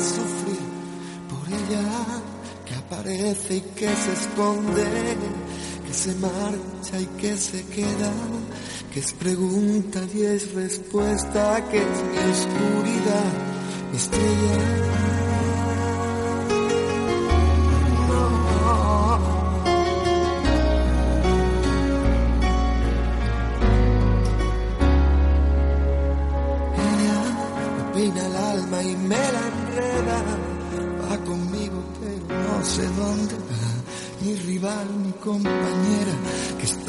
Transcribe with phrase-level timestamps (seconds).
[0.00, 0.58] sufrir
[1.28, 1.84] por ella,
[2.66, 4.84] que aparece y que se esconde,
[5.86, 8.12] que se marcha y que se queda,
[8.92, 13.32] que es pregunta y es respuesta, que es mi oscuridad,
[13.90, 15.23] mi estrella.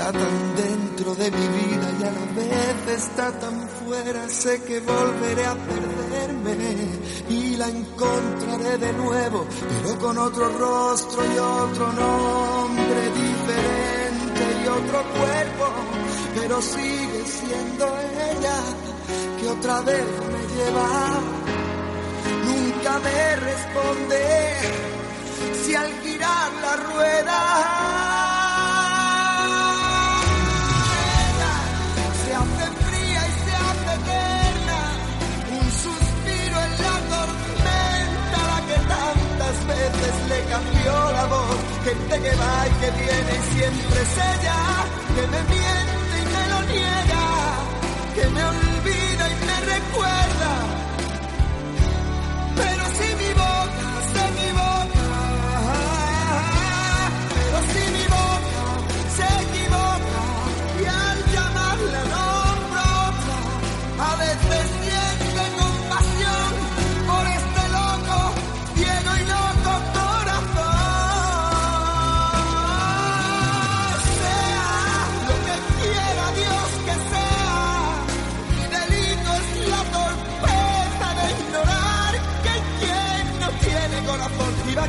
[0.05, 4.29] Está tan dentro de mi vida y a la vez está tan fuera.
[4.29, 6.55] Sé que volveré a perderme
[7.27, 14.99] y la encontraré de nuevo, pero con otro rostro y otro nombre diferente y otro
[15.17, 15.65] cuerpo,
[16.35, 17.85] pero sigue siendo
[18.29, 18.57] ella
[19.39, 20.89] que otra vez me lleva.
[22.45, 24.53] Nunca me responde
[25.65, 28.04] si al girar la rueda
[40.55, 41.57] cambió la voz.
[41.83, 44.59] Gente que va y que viene y siempre es ella,
[45.15, 47.25] que me miente y me lo niega,
[48.15, 50.64] que me olvida y me recuerda
[84.75, 84.87] va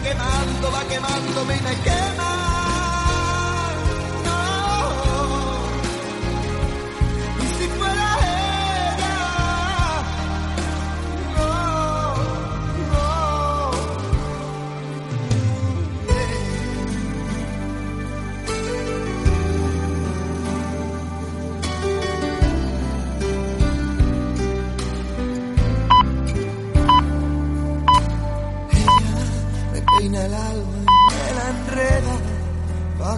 [0.89, 2.26] quemándome y me quema.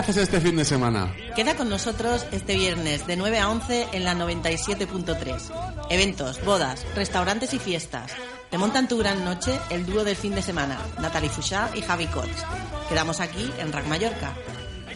[0.00, 1.14] haces este fin de semana?
[1.36, 5.86] Queda con nosotros este viernes de 9 a 11 en la 97.3.
[5.90, 8.12] Eventos, bodas, restaurantes y fiestas.
[8.50, 12.06] Te montan tu gran noche el dúo del fin de semana, Natalie Fouchard y Javi
[12.06, 12.44] Cots.
[12.88, 14.34] Quedamos aquí en Rack Mallorca.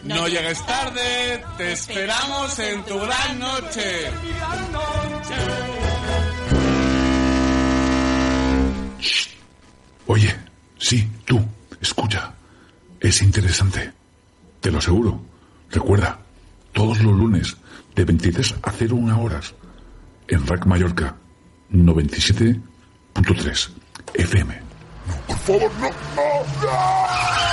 [0.03, 4.11] No llegues tarde, te esperamos en tu gran noche.
[10.07, 10.35] Oye,
[10.79, 11.39] sí, tú,
[11.79, 12.33] escucha.
[12.99, 14.04] Es interesante.
[14.65, 15.21] Te lo aseguro.
[15.69, 16.17] Recuerda,
[16.73, 17.55] todos los lunes,
[17.93, 19.53] de 23 a 01 horas,
[20.27, 21.15] en Rack Mallorca,
[21.71, 23.69] 97.3
[24.15, 24.59] FM.
[25.27, 25.93] Por favor, no, no,
[26.63, 27.44] no.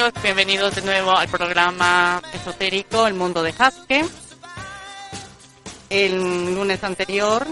[0.00, 4.02] Amigos, bienvenidos de nuevo al programa esotérico El Mundo de Haske.
[5.90, 7.46] El lunes anterior,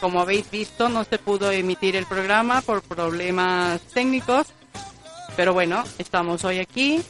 [0.00, 4.48] como habéis visto, no se pudo emitir el programa por problemas técnicos,
[5.36, 7.00] pero bueno, estamos hoy aquí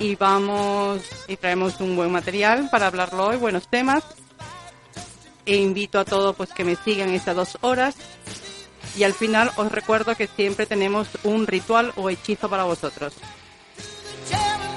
[0.00, 4.02] y vamos y traemos un buen material para hablarlo hoy, buenos temas.
[5.46, 7.94] E invito a todos pues que me sigan estas dos horas
[8.96, 13.14] y al final os recuerdo que siempre tenemos un ritual o hechizo para vosotros.
[14.26, 14.71] Tell me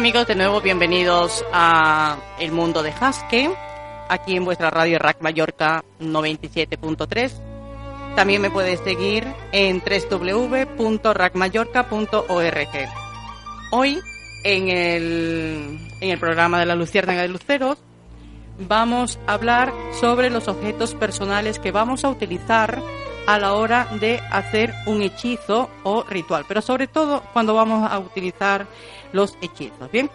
[0.00, 3.50] amigos, de nuevo bienvenidos a El Mundo de Haske,
[4.08, 8.14] aquí en vuestra radio Rack Mallorca 97.3.
[8.16, 9.82] También me puedes seguir en
[10.78, 12.88] www.rackmallorca.org.
[13.72, 14.00] Hoy,
[14.42, 17.76] en el, en el programa de la Luciérnaga de Luceros,
[18.58, 19.70] vamos a hablar
[20.00, 22.80] sobre los objetos personales que vamos a utilizar
[23.26, 27.98] a la hora de hacer un hechizo o ritual, pero sobre todo cuando vamos a
[27.98, 28.66] utilizar
[29.12, 29.90] los hechizos.
[29.90, 30.10] Bien,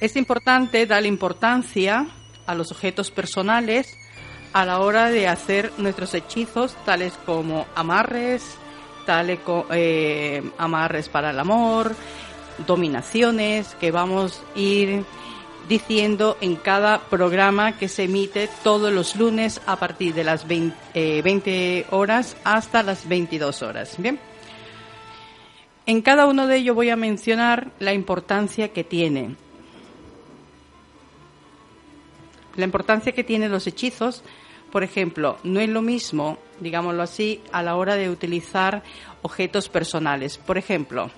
[0.00, 2.06] es importante darle importancia
[2.46, 3.98] a los objetos personales
[4.52, 8.42] a la hora de hacer nuestros hechizos, tales como amarres,
[9.06, 9.38] tales
[9.70, 11.94] eh, amarres para el amor,
[12.66, 15.04] dominaciones, que vamos a ir
[15.68, 20.74] diciendo en cada programa que se emite todos los lunes a partir de las 20,
[20.94, 23.94] eh, horas hasta las 22 horas.
[23.98, 24.31] Bien.
[25.86, 29.36] En cada uno de ellos voy a mencionar la importancia que tiene.
[32.56, 34.22] La importancia que tienen los hechizos,
[34.70, 38.82] por ejemplo, no es lo mismo, digámoslo así, a la hora de utilizar
[39.22, 40.38] objetos personales.
[40.38, 41.10] Por ejemplo,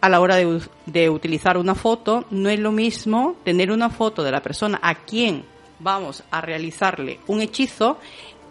[0.00, 4.32] a la hora de, utilizar una foto, no es lo mismo tener una foto de
[4.32, 5.44] la persona a quien
[5.78, 7.98] vamos a realizarle un hechizo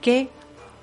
[0.01, 0.29] que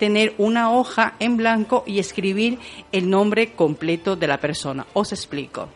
[0.02, 2.58] tener una hoja en blanco y escribir
[2.90, 4.84] el nombre completo de la persona.
[4.94, 5.68] Os explico.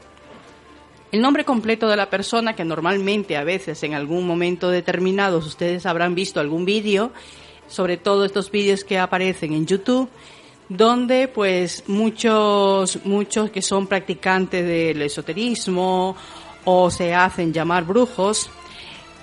[1.12, 5.86] El nombre completo de la persona, que normalmente a veces en algún momento determinado ustedes
[5.86, 7.12] habrán visto algún vídeo,
[7.68, 10.08] sobre todo estos vídeos que aparecen en YouTube,
[10.68, 16.16] donde pues muchos, muchos que son practicantes del esoterismo
[16.64, 18.50] o se hacen llamar brujos,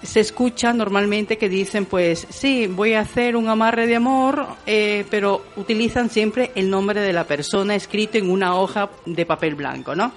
[0.03, 5.05] se escucha normalmente que dicen, pues sí, voy a hacer un amarre de amor, eh,
[5.09, 9.95] pero utilizan siempre el nombre de la persona escrito en una hoja de papel blanco,
[9.95, 10.11] ¿no?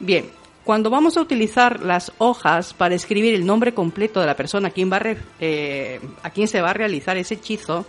[0.00, 0.30] Bien,
[0.64, 4.70] cuando vamos a utilizar las hojas para escribir el nombre completo de la persona a
[4.72, 5.00] quien, va
[5.40, 7.86] eh, a quien se va a realizar ese hechizo,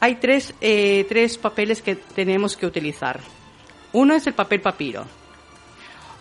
[0.00, 3.20] hay tres, eh, tres papeles que tenemos que utilizar.
[3.92, 5.04] Uno es el papel papiro,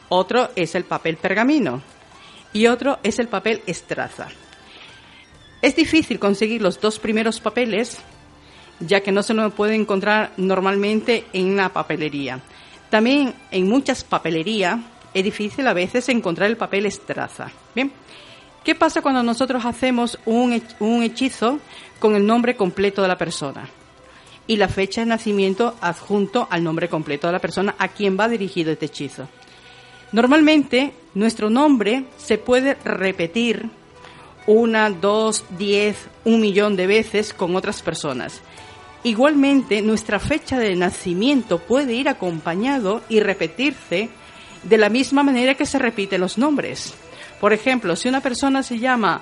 [0.10, 1.82] otro es el papel pergamino
[2.54, 4.28] y otro es el papel estraza.
[5.62, 7.98] Es difícil conseguir los dos primeros papeles,
[8.80, 12.40] ya que no se lo puede encontrar normalmente en una papelería.
[12.90, 14.80] También en muchas papelerías
[15.14, 17.50] es difícil a veces encontrar el papel estraza.
[17.74, 17.92] Bien,
[18.64, 20.54] ¿qué pasa cuando nosotros hacemos un,
[21.04, 21.60] hechizo
[22.00, 23.70] con el nombre completo de la persona?
[24.46, 28.28] y la fecha de nacimiento adjunto al nombre completo de la persona a quien va
[28.28, 29.30] dirigido este hechizo.
[30.14, 33.70] Normalmente nuestro nombre se puede repetir
[34.46, 38.42] una, dos, diez, un millón de veces con otras personas.
[39.04, 44.10] Igualmente, nuestra fecha de nacimiento puede ir acompañado y repetirse
[44.62, 46.94] de la misma manera que se repiten los nombres.
[47.42, 49.22] Por ejemplo, si una persona se llama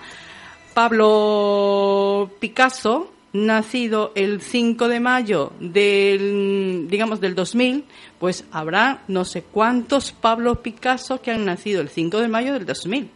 [0.74, 7.86] Pablo Picasso, nacido el 5 de mayo del, digamos, del 2000,
[8.20, 12.66] pues habrá no sé cuántos Pablo Picasso que han nacido el 5 de mayo del
[12.66, 13.10] 2000.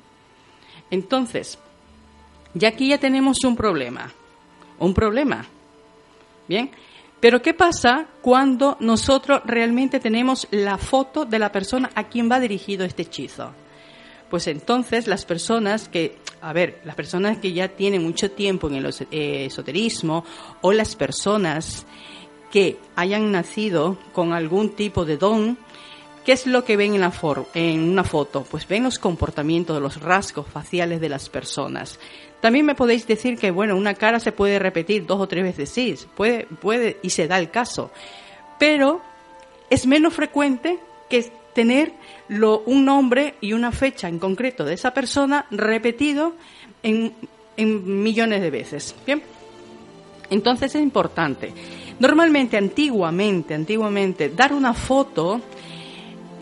[0.91, 1.59] Entonces,
[2.53, 4.11] ya aquí ya tenemos un problema,
[4.79, 5.45] un problema.
[6.47, 6.71] Bien,
[7.19, 12.39] pero ¿qué pasa cuando nosotros realmente tenemos la foto de la persona a quien va
[12.39, 13.51] dirigido este hechizo?
[14.35, 18.75] Pues entonces las personas que a ver, las personas que ya tienen mucho tiempo en
[18.75, 20.25] el esoterismo
[20.59, 21.85] o las personas
[22.51, 25.57] que hayan nacido con algún tipo de don,
[26.25, 27.13] ¿qué es lo que ven en, la
[27.53, 28.43] en una foto?
[28.43, 31.97] Pues ven los comportamientos, los rasgos faciales de las personas.
[32.41, 35.69] También me podéis decir que, bueno, una cara se puede repetir dos o tres veces,
[35.69, 37.89] sí, puede, puede y se da el caso,
[38.59, 38.99] pero
[39.69, 40.77] es menos frecuente
[41.09, 41.93] que tener
[42.27, 46.35] lo, un nombre y una fecha en concreto de esa persona repetido
[46.83, 47.13] en,
[47.57, 48.93] en millones de veces.
[49.07, 49.23] Bien,
[50.29, 51.53] entonces es importante.
[51.99, 55.41] Normalmente, antiguamente, antiguamente, dar una foto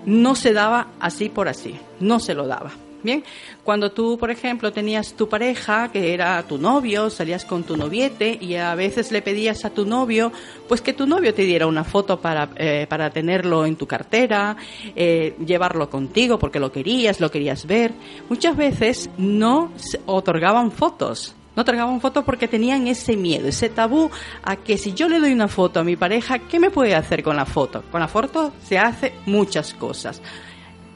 [0.06, 2.72] no se daba así por así, no se lo daba.
[3.04, 3.22] Bien,
[3.66, 8.38] cuando tú, por ejemplo, tenías tu pareja, que era tu novio, salías con tu noviete
[8.40, 10.32] y a veces le pedías a tu novio,
[10.70, 14.56] pues que tu novio te diera una foto para, eh, para tenerlo en tu cartera,
[14.96, 17.92] eh, llevarlo contigo porque lo querías, lo querías ver.
[18.30, 19.72] Muchas veces no
[20.06, 21.36] otorgaban fotos.
[21.56, 24.10] No otorgaban fotos porque tenían ese miedo, ese tabú
[24.44, 27.22] a que si yo le doy una foto a mi pareja, ¿qué me puede hacer
[27.22, 27.84] con la foto?
[27.92, 30.20] Con la foto se hace muchas cosas.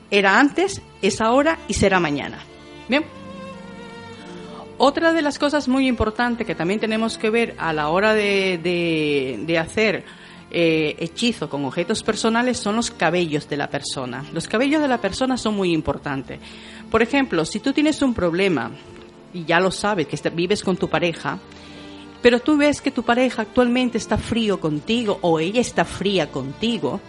[0.10, 2.40] Era antes, es ahora y será mañana.
[2.88, 3.04] Bien.
[4.78, 8.60] Otra de las cosas muy importantes que también tenemos que ver a la hora de,
[9.46, 10.06] de, hacer
[10.52, 14.24] eh, hechizo con objetos personales son los cabellos de la persona.
[14.34, 16.40] Los cabellos de la persona son muy importantes.
[16.92, 18.72] Por ejemplo, si tú tienes un problema,
[19.34, 21.40] y ya lo sabes, que vives con tu pareja,
[22.22, 27.00] pero tú ves que tu pareja actualmente está frío contigo o ella está fría contigo,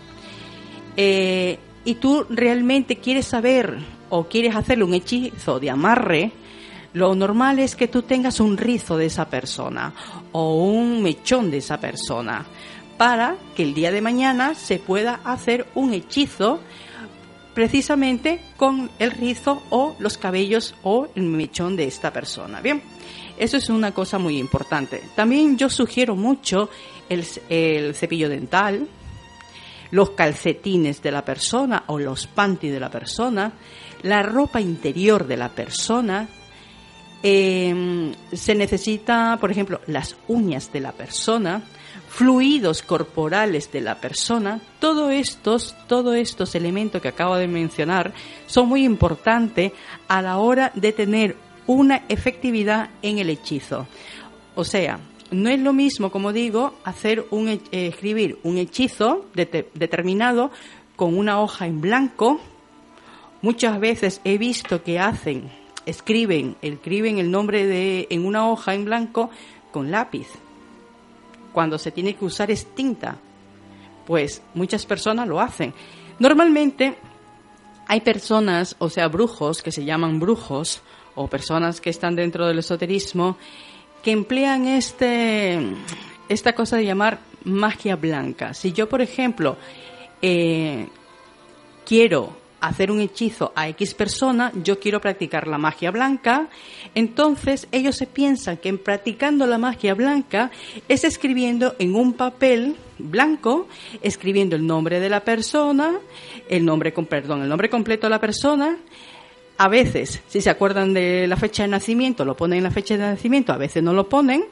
[0.97, 3.79] eh, y tú realmente quieres saber
[4.11, 6.33] o quieres hacerle un hechizo de amarre,
[6.95, 9.93] lo normal es que tú tengas un rizo de esa persona
[10.33, 12.47] o un mechón de esa persona
[12.97, 16.61] para que el día de mañana se pueda hacer un hechizo
[17.55, 22.61] precisamente con el rizo o los cabellos o el mechón de esta persona.
[22.61, 22.83] Bien,
[23.39, 25.03] eso es una cosa muy importante.
[25.15, 26.71] También yo sugiero mucho
[27.09, 28.87] el, el cepillo dental,
[29.91, 33.53] los calcetines de la persona o los panties de la persona,
[34.03, 36.29] la ropa interior de la persona,
[37.23, 41.63] em, se necesita, por ejemplo, las uñas de la persona,
[42.09, 44.61] fluidos corporales de la persona,
[45.11, 48.13] estos, todos estos elementos que acabo de mencionar
[48.47, 49.73] son muy importantes
[50.09, 53.87] a la hora de tener una efectividad en el hechizo.
[54.55, 54.99] O sea,
[55.31, 60.51] no es lo mismo, como digo, hacer un, eh, escribir un hechizo determinado
[60.97, 62.41] con una hoja en blanco.
[63.43, 65.51] Muchas veces he visto que hacen,
[65.87, 69.31] escriben, escriben el nombre de en una hoja en blanco
[69.71, 70.29] con lápiz.
[71.53, 73.17] cuando se tiene que usar es tinta.
[74.07, 75.75] Pues muchas personas lo hacen.
[76.21, 76.97] Normalmente
[77.89, 80.83] hay personas, o sea, brujos, que se llaman brujos,
[81.17, 83.37] o personas que están dentro del esoterismo,
[84.03, 85.59] que emplean este,
[86.29, 88.55] esta cosa de llamar magia blanca.
[88.55, 89.57] Si yo, por ejemplo,
[90.23, 90.87] eh,
[91.85, 96.49] quiero hacer un hechizo a X persona, yo quiero practicar la magia blanca,
[96.95, 100.51] entonces ellos se piensan que en practicando la magia blanca
[100.89, 103.69] es escribiendo en un papel blanco,
[104.03, 105.99] escribiendo el nombre de la persona,
[106.49, 108.77] el nombre, perdón, el nombre completo de la persona,
[109.59, 112.97] a veces, si se acuerdan de la fecha de nacimiento, lo ponen en la fecha
[112.97, 114.45] de nacimiento, a veces no lo ponen,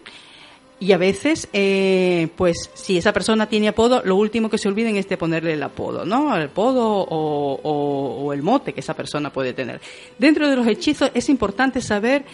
[0.80, 4.96] y a veces, eh, pues, si esa persona tiene apodo, lo último que se olviden
[4.96, 6.36] es de ponerle el apodo, ¿no?
[6.36, 9.80] El apodo o, el mote que esa persona puede tener.
[10.18, 12.24] Dentro de los hechizos es importante saber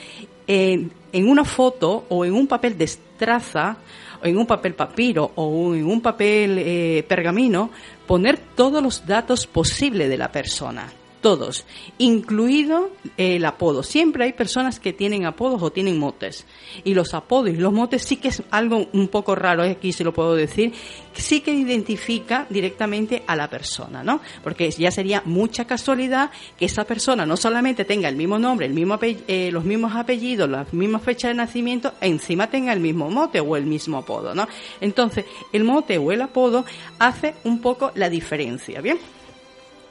[0.49, 3.77] eh, en una foto o en un papel de estraza,
[4.23, 7.71] o en un papel papiro o en un papel eh, pergamino,
[8.07, 10.91] poner todos los datos posibles de la persona
[11.23, 11.65] todos,
[11.97, 13.83] incluido el apodo.
[13.83, 16.45] Siempre hay personas que tienen apodos o tienen motes.
[16.85, 20.05] Y los apodos y los motes sí que es algo un poco raro, aquí se
[20.05, 20.75] lo puedo decir,
[21.15, 24.21] sí que identifica directamente a la persona, ¿no?
[24.43, 28.75] Porque ya sería mucha casualidad que esa persona no solamente tenga el mismo nombre, el
[28.75, 33.41] mismo eh, los mismos apellidos, la misma fecha de nacimiento, encima tenga el mismo mote
[33.41, 34.49] o el mismo apodo, ¿no?
[34.81, 36.65] Entonces, el mote o el apodo
[36.99, 38.99] hace un poco la diferencia, ¿bien?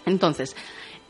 [0.05, 0.55] Entonces,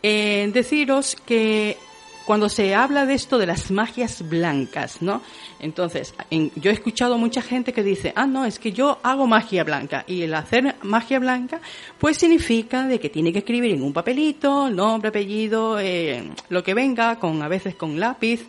[0.04, 1.78] eh, deciros que
[2.26, 5.22] cuando se habla de esto de las magias blancas, ¿no?
[5.60, 6.14] Entonces,
[6.56, 10.06] yo he escuchado mucha gente que dice, ah, no, es que yo hago magia blanca.
[10.08, 11.60] Y el hacer magia blanca,
[12.00, 16.74] pues significa de que tiene que escribir en un papelito, nombre, apellido, eh, lo que
[16.74, 18.46] venga, con a veces con lápiz,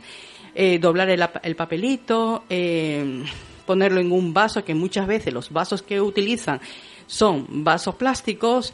[0.55, 3.25] eh, doblar el, el papelito, eh,
[3.67, 6.61] ponerlo en un vaso, que muchas veces los vasos que utilizan
[7.07, 8.73] son vasos plásticos,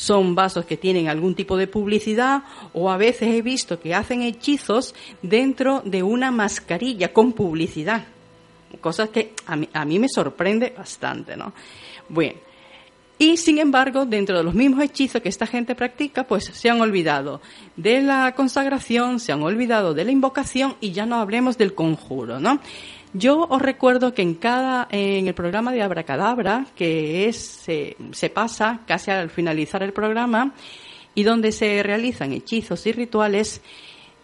[0.00, 4.22] son vasos que tienen algún tipo de publicidad o a veces he visto que hacen
[4.22, 8.06] hechizos dentro de una mascarilla con publicidad.
[8.80, 11.52] Cosas que a mí, a mí me sorprende bastante, ¿no?
[12.08, 12.38] Bueno,
[13.18, 16.80] y sin embargo, dentro de los mismos hechizos que esta gente practica, pues se han
[16.80, 17.42] olvidado
[17.76, 22.40] de la consagración, se han olvidado de la invocación y ya no hablemos del conjuro,
[22.40, 22.58] ¿no?
[23.12, 28.30] Yo os recuerdo que en cada, en el programa de Abracadabra, que es, se, se
[28.30, 30.54] pasa casi al finalizar el programa,
[31.14, 33.62] y donde se realizan hechizos y rituales,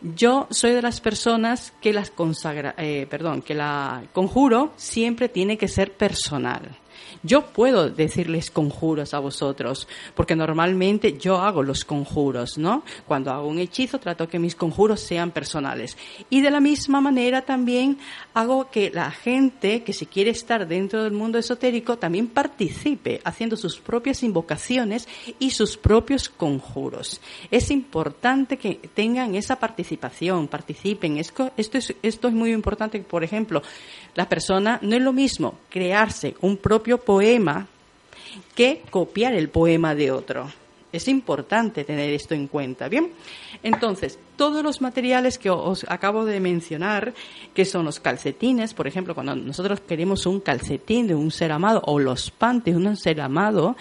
[0.00, 5.58] yo soy de las personas que las consagra, eh, perdón, que la conjuro siempre tiene
[5.58, 6.76] que ser personal.
[7.26, 12.84] Yo puedo decirles conjuros a vosotros, porque normalmente yo hago los conjuros, ¿no?
[13.06, 15.96] Cuando hago un hechizo trato que mis conjuros sean personales.
[16.30, 17.98] Y de la misma manera también
[18.32, 23.56] hago que la gente que si quiere estar dentro del mundo esotérico también participe haciendo
[23.56, 25.08] sus propias invocaciones
[25.40, 27.20] y sus propios conjuros.
[27.50, 31.18] Es importante que tengan esa participación, participen.
[31.18, 33.62] Esto, es, es muy importante, por ejemplo,
[34.14, 37.66] la persona no es lo mismo crearse un propio poema
[38.54, 40.52] que copiar el poema de otro.
[40.92, 43.10] Es importante tener esto en cuenta, ¿bien?
[43.62, 47.14] Entonces, todos los materiales que os acabo de mencionar,
[47.54, 51.80] que son los calcetines, por ejemplo, cuando nosotros queremos un calcetín de un ser amado
[51.86, 53.76] o los panties de un ser amado,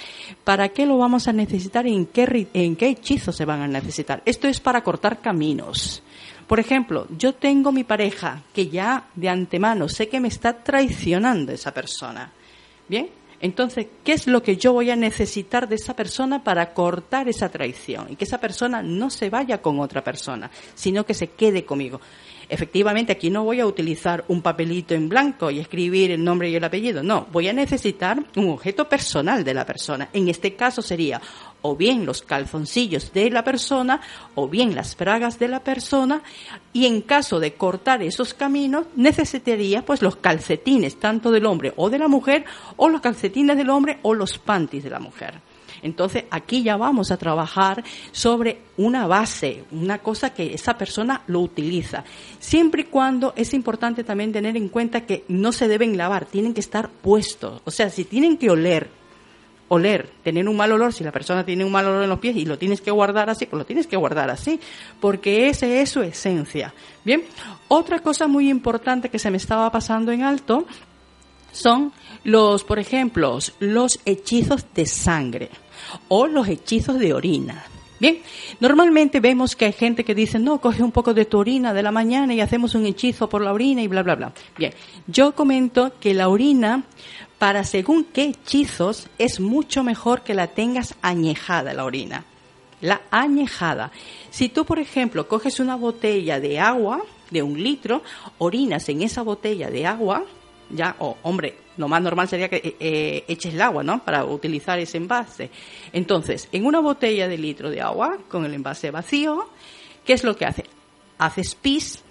[0.45, 3.67] ¿para qué lo vamos a necesitar y en qué, en qué hechizo se van a
[3.67, 4.21] necesitar?
[4.25, 6.01] Esto es para cortar caminos.
[6.47, 11.51] Por ejemplo, yo tengo mi pareja que ya de antemano sé que me está traicionando
[11.51, 12.31] esa persona.
[12.87, 13.09] Bien,
[13.41, 17.49] entonces, ¿qué es lo que yo voy a necesitar de esa persona para cortar esa
[17.49, 18.07] traición?
[18.11, 21.99] Y que esa persona no se vaya con otra persona, sino que se quede conmigo.
[22.49, 26.55] Efectivamente, aquí no voy a utilizar un papelito en blanco y escribir el nombre y
[26.55, 27.03] el apellido.
[27.03, 30.09] No, voy a necesitar un objeto personal de la persona.
[30.13, 31.21] En este caso sería
[31.61, 33.99] o bien los calzoncillos de la persona
[34.35, 36.21] o bien las bragas de la persona
[36.73, 41.89] y en caso de cortar esos caminos necesitaría pues los calcetines tanto del hombre o
[41.89, 45.41] de la mujer o los calcetines del hombre o los panties de la mujer.
[45.85, 51.41] Entonces aquí ya vamos a trabajar sobre una base, una cosa que esa persona lo
[51.41, 52.03] utiliza.
[52.39, 56.55] Siempre y cuando es importante también tener en cuenta que no se deben lavar, tienen
[56.55, 57.61] que estar puestos.
[57.65, 58.89] O sea, si tienen que oler
[59.67, 62.35] oler, tener un mal olor, si la persona tiene un mal olor en los pies
[62.35, 64.59] y lo tienes que guardar así, pues lo tienes que guardar así,
[64.99, 66.73] porque esa es su esencia.
[67.03, 67.23] Bien,
[67.67, 70.65] otra cosa muy importante que se me estaba pasando en alto
[71.51, 71.93] son
[72.23, 75.49] los, por ejemplo, los hechizos de sangre
[76.07, 77.65] o los hechizos de orina.
[77.99, 78.19] Bien,
[78.59, 81.81] normalmente vemos que hay gente que dice, no, coge un poco de tu orina de
[81.81, 84.33] la mañana y hacemos un hechizo por la orina y bla, bla, bla.
[84.57, 84.73] Bien,
[85.07, 86.83] yo comento que la orina,
[87.37, 92.25] para según qué hechizos, es mucho mejor que la tengas añejada la orina.
[92.81, 93.91] La añejada.
[94.29, 98.03] Si tú, por ejemplo, coges una botella de agua, de un litro,
[98.37, 100.25] orinas en esa botella de agua,
[100.69, 104.03] ya, o hombre, lo más normal sería que eh, eh, eches el agua, ¿no?
[104.03, 105.49] Para utilizar ese envase.
[105.93, 109.49] Entonces, en una botella de litro de agua, con el envase vacío,
[110.05, 110.65] ¿qué es lo que hace?
[111.17, 112.03] Haces pis,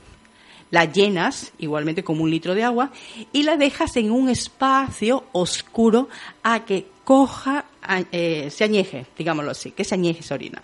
[0.70, 2.90] la llenas igualmente como un litro de agua
[3.32, 6.08] y la dejas en un espacio oscuro
[6.42, 7.66] a que coja,
[8.10, 10.62] eh, se añeje, digámoslo así, que se añeje esa orina.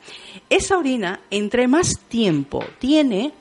[0.48, 3.32] Esa orina, entre más tiempo tiene,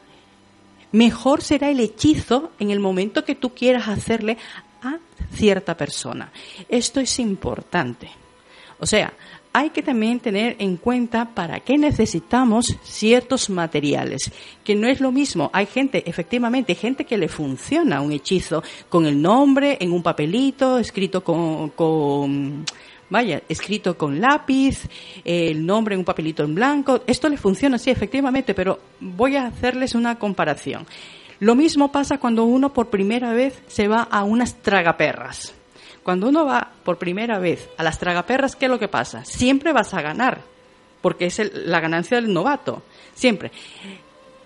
[0.91, 4.37] mejor será el hechizo en el momento que tú quieras hacerle
[4.81, 4.97] a
[5.33, 6.31] cierta persona.
[6.67, 8.09] Esto es importante.
[8.79, 9.13] O sea,
[9.51, 14.31] hay que también tener en cuenta para qué necesitamos ciertos materiales,
[14.63, 15.49] que no es lo mismo.
[15.53, 20.77] Hay gente, efectivamente, gente que le funciona un hechizo con el nombre en un papelito,
[20.77, 22.65] escrito con,
[23.09, 24.87] vaya, escrito con lápiz,
[25.23, 27.01] el nombre en un papelito en blanco.
[27.07, 30.85] Esto le funciona, sí, efectivamente, pero voy a hacerles una comparación.
[31.39, 35.53] Lo mismo pasa cuando uno por primera vez se va a unas tragaperras.
[36.03, 39.23] Cuando uno va por primera vez a las tragaperras, ¿qué es lo que pasa?
[39.25, 40.41] Siempre vas a ganar,
[41.01, 43.51] porque es la ganancia del novato, siempre.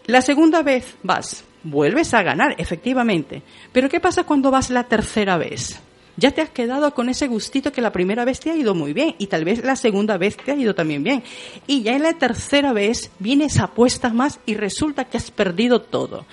[0.06, 3.42] La segunda vez vas, vuelves a ganar, efectivamente.
[3.72, 5.82] Pero ¿qué pasa cuando vas la tercera vez?
[6.16, 8.94] Ya te has quedado con ese gustito que la primera vez te ha ido muy
[8.94, 11.24] bien y tal vez la segunda vez te ha ido también bien.
[11.66, 16.26] Y ya en la tercera vez vienes apuestas más y resulta que has perdido todo.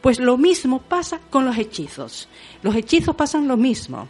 [0.00, 2.28] Pues lo mismo pasa con los hechizos.
[2.62, 4.08] Los hechizos pasan lo mismo.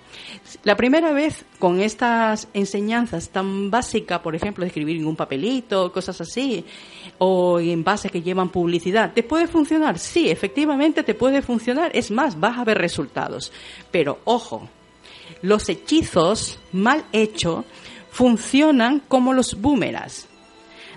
[0.63, 5.91] La primera vez con estas enseñanzas tan básicas, por ejemplo, de escribir en un papelito,
[5.93, 6.65] cosas así,
[7.19, 9.99] o en base que llevan publicidad, ¿te puede funcionar?
[9.99, 11.91] Sí, efectivamente te puede funcionar.
[11.95, 13.51] Es más, vas a ver resultados.
[13.91, 14.69] Pero ojo,
[15.43, 17.65] los hechizos mal hechos
[18.11, 20.27] funcionan como los boomerangs.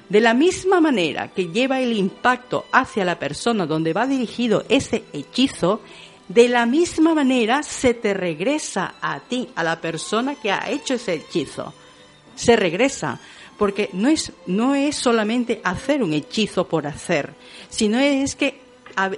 [0.08, 5.04] De la misma manera que lleva el impacto hacia la persona donde va dirigido ese
[5.14, 5.82] hechizo,
[6.28, 10.96] de la misma manera se te regresa a ti, a la persona que ha hecho
[10.96, 11.74] ese hechizo.
[12.36, 13.20] Se regresa,
[13.58, 17.34] porque no es, no es solamente hacer un hechizo por hacer,
[17.70, 18.69] sino es que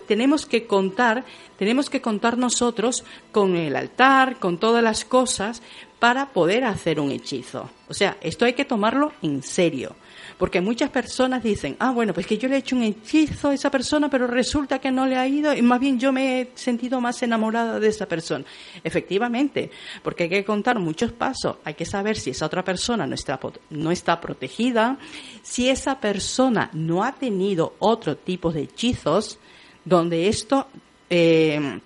[0.08, 1.26] tenemos que contar,
[1.58, 5.62] tenemos que contar nosotros con el altar, con todas las cosas
[6.00, 7.70] para poder hacer un hechizo.
[7.88, 9.96] O sea, esto hay que tomarlo en serio.
[10.42, 13.54] Porque muchas personas dicen, ah, bueno, pues que yo le he hecho un hechizo a
[13.54, 16.52] esa persona, pero resulta que no le ha ido y más bien yo me he
[16.56, 18.44] sentido más enamorada de esa persona.
[18.84, 19.70] Efectivamente,
[20.02, 21.58] porque hay que contar muchos pasos.
[21.64, 23.40] Hay que saber si esa otra persona no está,
[23.70, 24.98] no está protegida,
[25.44, 29.38] si esa persona no ha tenido otro tipo de hechizos,
[29.86, 30.68] donde esto,
[31.10, 31.80] eh,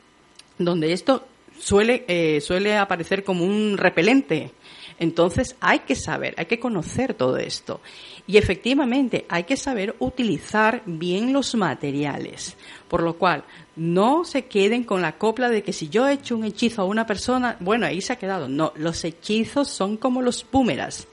[0.58, 1.26] donde esto
[1.60, 4.52] suele, eh, suele aparecer como un repelente.
[4.98, 7.82] Entonces hay que saber, hay que conocer todo esto.
[8.28, 12.56] Y efectivamente hay que saber utilizar bien los materiales.
[12.88, 13.44] Por lo cual,
[13.76, 16.86] no se queden con la copla de que si yo he hecho un hechizo a
[16.86, 18.48] una persona, bueno, ahí se ha quedado.
[18.48, 21.08] No, los hechizos son como los búmeras.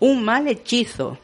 [0.00, 1.18] Un mal hechizo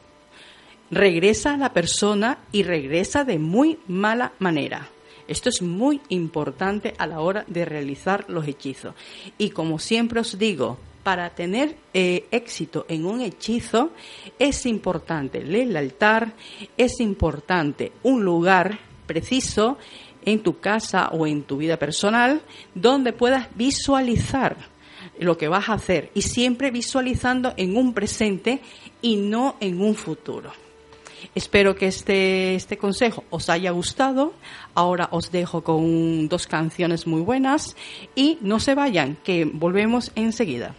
[0.91, 4.89] regresa a la persona y regresa de muy mala manera.
[5.27, 8.93] Esto es muy importante a la hora de realizar los hechizos.
[9.37, 13.91] Y como siempre os digo, para tener eh, éxito en un hechizo
[14.39, 16.33] es importante el altar,
[16.77, 19.77] es importante un lugar preciso
[20.25, 22.41] en tu casa o en tu vida personal
[22.73, 24.57] donde puedas visualizar
[25.19, 28.61] lo que vas a hacer y siempre visualizando en un presente
[29.01, 30.64] y no en un futuro.
[31.33, 34.33] Espero que este, este consejo os haya gustado.
[34.73, 37.75] Ahora os dejo con dos canciones muy buenas
[38.15, 40.75] y no se vayan, que volvemos enseguida.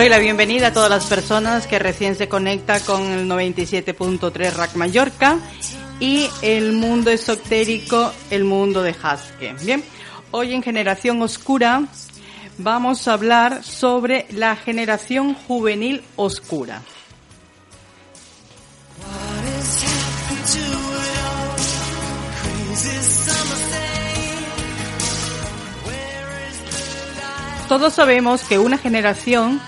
[0.00, 4.74] Doy la bienvenida a todas las personas que recién se conectan con el 97.3 Rack
[4.74, 5.36] Mallorca
[5.98, 9.54] y el mundo esotérico, el mundo de Haske.
[9.62, 9.84] Bien,
[10.30, 11.82] hoy en Generación Oscura
[12.56, 16.80] vamos a hablar sobre la generación juvenil oscura.
[27.68, 29.60] Todos sabemos que una generación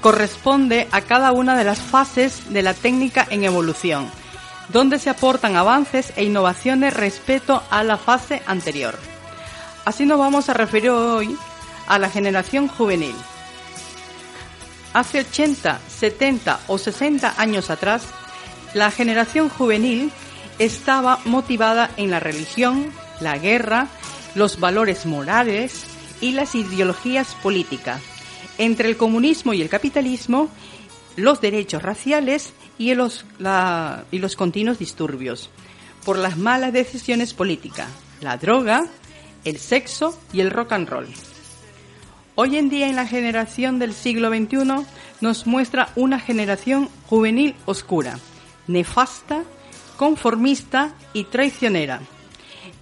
[0.00, 4.10] corresponde a cada una de las fases de la técnica en evolución,
[4.68, 8.98] donde se aportan avances e innovaciones respecto a la fase anterior.
[9.84, 11.36] Así nos vamos a referir hoy
[11.86, 13.14] a la generación juvenil.
[14.92, 18.04] Hace 80, 70 o 60 años atrás,
[18.74, 20.12] la generación juvenil
[20.58, 23.88] estaba motivada en la religión, la guerra,
[24.34, 25.86] los valores morales,
[26.20, 28.00] y las ideologías políticas,
[28.60, 30.50] entre el comunismo y el capitalismo,
[31.16, 33.24] los derechos raciales y los,
[34.10, 35.48] y los continuos disturbios,
[36.04, 37.88] por las malas decisiones políticas,
[38.20, 38.84] la droga,
[39.46, 41.06] el sexo y el rock and roll.
[42.34, 44.84] Hoy en día en la generación del siglo XXI
[45.22, 48.18] nos muestra una generación juvenil oscura,
[48.66, 49.42] nefasta,
[49.96, 52.02] conformista y traicionera,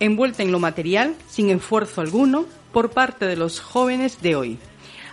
[0.00, 4.58] envuelta en lo material sin esfuerzo alguno, por parte de los jóvenes de hoy,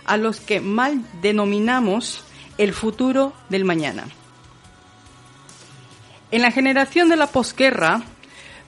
[0.06, 2.24] a los que mal denominamos
[2.58, 4.04] el futuro del mañana.
[6.30, 8.02] En la generación de la posguerra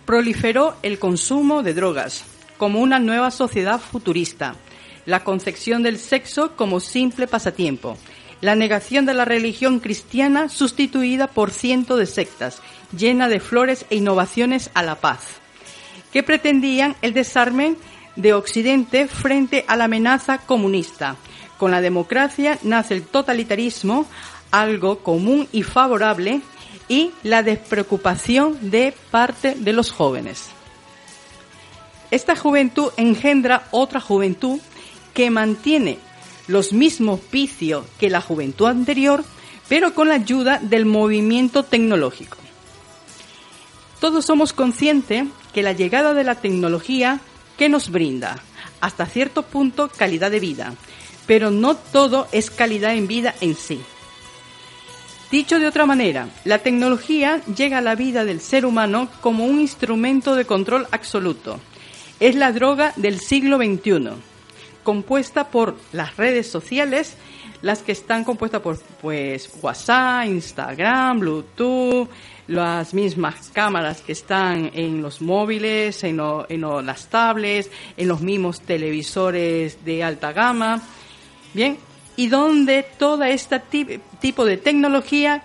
[0.04, 2.24] proliferó el consumo de drogas
[2.56, 4.54] como una nueva sociedad futurista,
[5.06, 7.96] la concepción del sexo como simple pasatiempo,
[8.40, 12.60] la negación de la religión cristiana sustituida por cientos de sectas,
[12.96, 15.20] llena de flores e innovaciones a la paz,
[16.12, 17.76] que pretendían el desarme
[18.16, 21.16] de Occidente frente a la amenaza comunista.
[21.58, 24.06] Con la democracia nace el totalitarismo,
[24.50, 26.40] algo común y favorable,
[26.88, 30.46] y la despreocupación de parte de los jóvenes.
[32.10, 34.58] Esta juventud engendra otra juventud
[35.12, 35.98] que mantiene
[36.46, 39.22] los mismos vicios que la juventud anterior,
[39.68, 42.38] pero con la ayuda del movimiento tecnológico.
[44.00, 47.20] Todos somos conscientes que la llegada de la tecnología
[47.58, 48.42] que nos brinda,
[48.80, 50.74] hasta cierto punto, calidad de vida,
[51.28, 53.80] pero no todo es calidad en vida en sí.
[55.30, 59.60] Dicho de otra manera, la tecnología llega a la vida del ser humano como un
[59.60, 61.60] instrumento de control absoluto.
[62.18, 64.08] Es la droga del siglo XXI,
[64.82, 67.14] compuesta por las redes sociales,
[67.60, 72.08] las que están compuestas por pues WhatsApp, Instagram, Bluetooth,
[72.46, 79.84] las mismas cámaras que están en los móviles, en, las tablets, en los mismos televisores
[79.84, 80.82] de alta gama.
[81.54, 81.78] Bien,
[82.16, 83.60] y donde toda este
[84.20, 85.42] tipo de tecnología,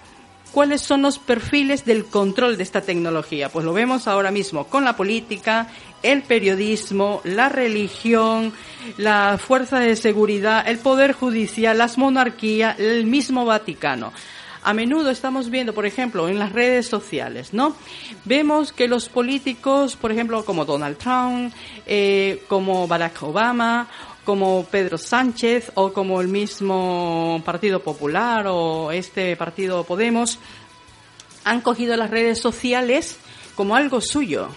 [0.52, 3.50] ¿cuáles son los perfiles del control de esta tecnología?
[3.50, 5.68] Pues lo vemos ahora mismo con la política,
[6.02, 8.54] el periodismo, la religión,
[8.98, 14.12] la fuerza de seguridad, el poder judicial, las monarquías, el mismo Vaticano
[14.64, 17.76] a menudo estamos viendo, por ejemplo, en las redes sociales, ¿no?
[18.26, 21.54] Vemos que los políticos, por ejemplo, como Donald Trump,
[21.86, 23.88] eh, como Barack Obama,
[24.26, 30.40] como Pedro Sánchez o como el mismo Partido Popular o este Partido Podemos,
[31.44, 33.18] han cogido las redes sociales
[33.56, 34.50] como algo suyo.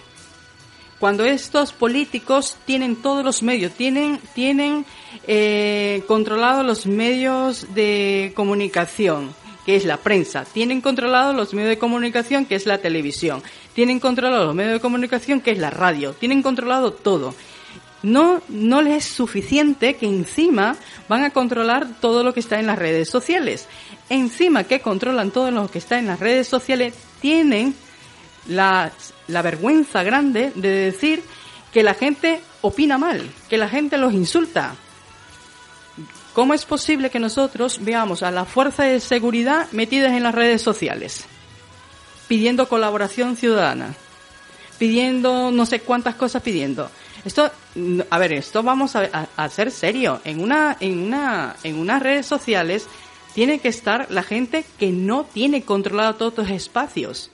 [0.99, 4.83] Cuando estos políticos tienen todos los medios, tienen, tienen
[5.27, 10.45] eh, controlados los medios de comunicación, que es la prensa.
[10.45, 13.43] Tienen controlados los medios de comunicación, que es la televisión.
[13.75, 16.13] Tienen controlado los medios de comunicación, que es la radio.
[16.13, 17.35] Tienen controlado todo.
[18.03, 20.75] No, no les es suficiente que encima
[21.09, 23.67] van a controlar todo lo que está en las redes sociales.
[24.09, 27.75] Encima que controlan todo lo que está en las redes sociales, tienen
[28.47, 28.91] la,
[29.27, 31.23] la vergüenza grande de decir
[31.73, 34.75] que la gente opina mal, que la gente los insulta,
[36.37, 40.61] ¿Cómo es posible que nosotros veamos a la fuerza de seguridad metidas en las redes
[40.61, 41.25] sociales,
[42.27, 43.95] pidiendo colaboración ciudadana,
[44.77, 46.91] pidiendo no sé cuántas cosas pidiendo?
[47.27, 47.51] Esto,
[48.09, 50.21] a ver, esto vamos a, a, ser serio.
[50.23, 52.87] En una, en una, en unas redes sociales
[53.33, 57.29] tiene que estar la gente que no tiene controlado todos los espacios.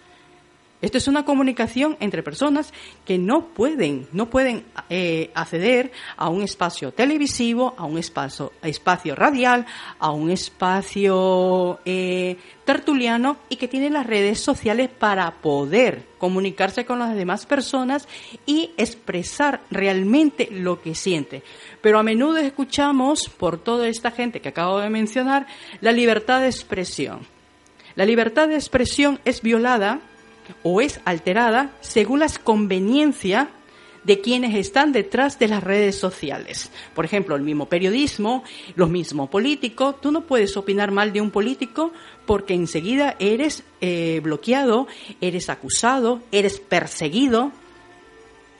[0.84, 2.74] Esto es una comunicación entre personas
[3.06, 9.16] que no pueden, no pueden eh, acceder a un espacio televisivo, a un espacio, espacio
[9.16, 9.66] radial,
[9.98, 17.00] a un espacio eh, tertuliano y que tienen las redes sociales para poder comunicarse con
[17.00, 18.06] las demás personas
[18.46, 21.44] y expresar realmente lo que siente.
[21.80, 25.48] Pero a menudo escuchamos por toda esta gente que acabo de mencionar
[25.80, 27.22] la libertad de expresión.
[27.96, 30.02] La libertad de expresión es violada
[30.64, 33.48] o es alterada según las conveniencias
[34.04, 36.72] de quienes están detrás de las redes sociales.
[36.94, 38.44] Por ejemplo, el mismo periodismo,
[38.76, 39.96] los mismos políticos.
[40.02, 41.94] Tú no puedes opinar mal de un político
[42.26, 44.88] porque enseguida eres eh, bloqueado,
[45.22, 47.52] eres acusado, eres perseguido.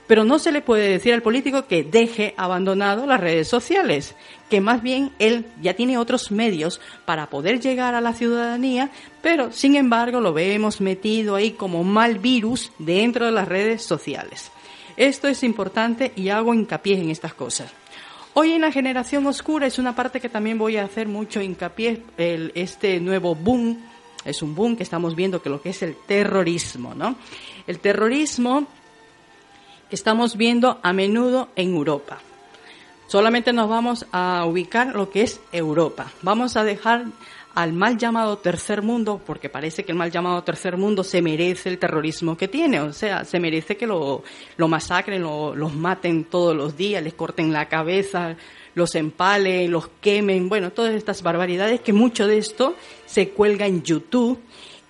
[0.06, 4.14] Pero no se le puede decir al político que deje abandonado las redes sociales,
[4.50, 8.90] que más bien él ya tiene otros medios para poder llegar a la ciudadanía,
[9.22, 14.50] pero sin embargo lo vemos metido ahí como mal virus dentro de las redes sociales.
[14.96, 17.72] Esto es importante y hago hincapié en estas cosas.
[18.34, 22.02] Hoy en la generación oscura es una parte que también voy a hacer mucho hincapié,
[22.18, 23.78] este nuevo boom,
[24.24, 27.16] es un boom que estamos viendo que lo que es el terrorismo, ¿no?
[27.66, 28.66] El terrorismo
[29.94, 32.18] estamos viendo a menudo en Europa.
[33.06, 36.10] Solamente nos vamos a ubicar lo que es Europa.
[36.22, 37.06] Vamos a dejar
[37.54, 41.68] al mal llamado tercer mundo, porque parece que el mal llamado tercer mundo se merece
[41.68, 44.24] el terrorismo que tiene, o sea, se merece que lo,
[44.56, 48.36] lo masacren, lo, los maten todos los días, les corten la cabeza,
[48.74, 52.74] los empalen, los quemen, bueno, todas estas barbaridades, que mucho de esto
[53.06, 54.40] se cuelga en YouTube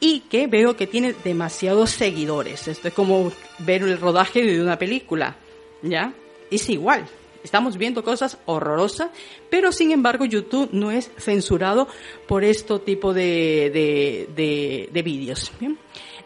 [0.04, 2.68] y que veo que tiene demasiados seguidores.
[2.68, 5.34] Esto es como ver el rodaje de una película,
[5.80, 6.12] ¿ya?
[6.50, 7.06] Es igual.
[7.42, 9.08] Estamos viendo cosas horrorosas,
[9.48, 11.88] pero sin embargo YouTube no es censurado
[12.28, 15.50] por este tipo de, de, vídeos.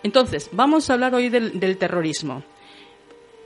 [0.03, 2.43] Entonces, vamos a hablar hoy del, del terrorismo.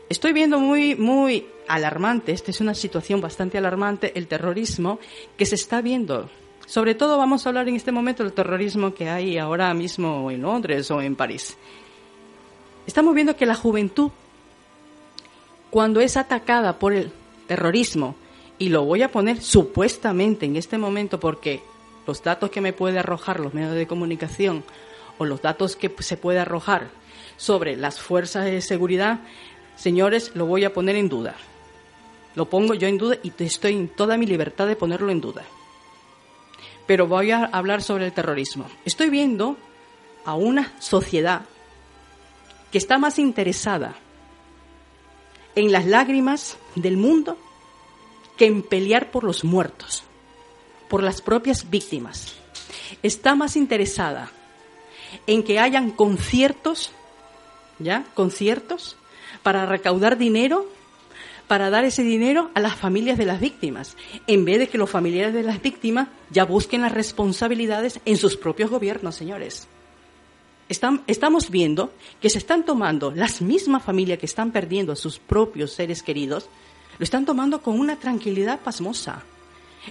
[0.08, 4.98] Estoy viendo muy, muy alarmante, esta es una situación bastante alarmante, el terrorismo
[5.36, 6.30] que se está viendo
[6.72, 10.40] sobre todo vamos a hablar en este momento del terrorismo que hay ahora mismo en
[10.40, 11.58] Londres o en París.
[12.86, 14.10] Estamos viendo que la juventud,
[15.68, 17.12] cuando es atacada por el
[17.46, 18.14] terrorismo,
[18.58, 21.60] y lo voy a poner supuestamente en este momento porque
[22.06, 24.64] los datos que me puede arrojar los medios de comunicación
[25.18, 26.88] o los datos que se puede arrojar
[27.36, 29.20] sobre las fuerzas de seguridad,
[29.76, 31.34] señores, lo voy a poner en duda.
[32.34, 35.44] Lo pongo yo en duda y estoy en toda mi libertad de ponerlo en duda
[36.86, 38.66] pero voy a hablar sobre el terrorismo.
[38.84, 39.56] Estoy viendo
[40.24, 41.42] a una sociedad
[42.70, 43.94] que está más interesada
[45.54, 47.36] en las lágrimas del mundo
[48.36, 50.04] que en pelear por los muertos,
[50.88, 52.34] por las propias víctimas.
[53.02, 54.30] Está más interesada
[55.26, 56.92] en que hayan conciertos,
[57.78, 58.04] ¿ya?
[58.14, 58.96] Conciertos
[59.42, 60.66] para recaudar dinero
[61.52, 64.88] para dar ese dinero a las familias de las víctimas, en vez de que los
[64.88, 69.68] familiares de las víctimas ya busquen las responsabilidades en sus propios gobiernos, señores.
[71.06, 71.92] estamos viendo
[72.22, 76.48] que se están tomando las mismas familias que están perdiendo a sus propios seres queridos,
[76.98, 79.22] lo están tomando con una tranquilidad pasmosa.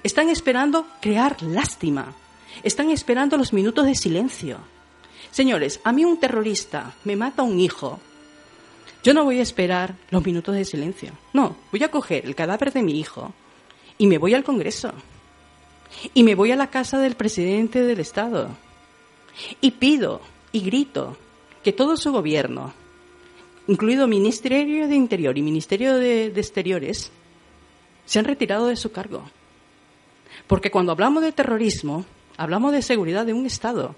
[0.01, 2.15] Están esperando crear lástima.
[2.63, 4.57] Están esperando los minutos de silencio.
[5.29, 7.99] Señores, a mí un terrorista me mata a un hijo,
[9.03, 11.11] yo no voy a esperar los minutos de silencio.
[11.33, 13.33] No, voy a coger el cadáver de mi hijo
[13.97, 14.93] y me voy al Congreso.
[16.13, 18.49] Y me voy a la casa del presidente del Estado.
[19.59, 20.21] Y pido
[20.51, 21.17] y grito
[21.63, 22.73] que todo su gobierno,
[23.67, 27.11] incluido Ministerio de Interior y Ministerio de, Exteriores,
[28.05, 29.23] se han retirado de su cargo.
[30.47, 32.05] Porque cuando hablamos de terrorismo,
[32.37, 33.95] hablamos de seguridad de un Estado.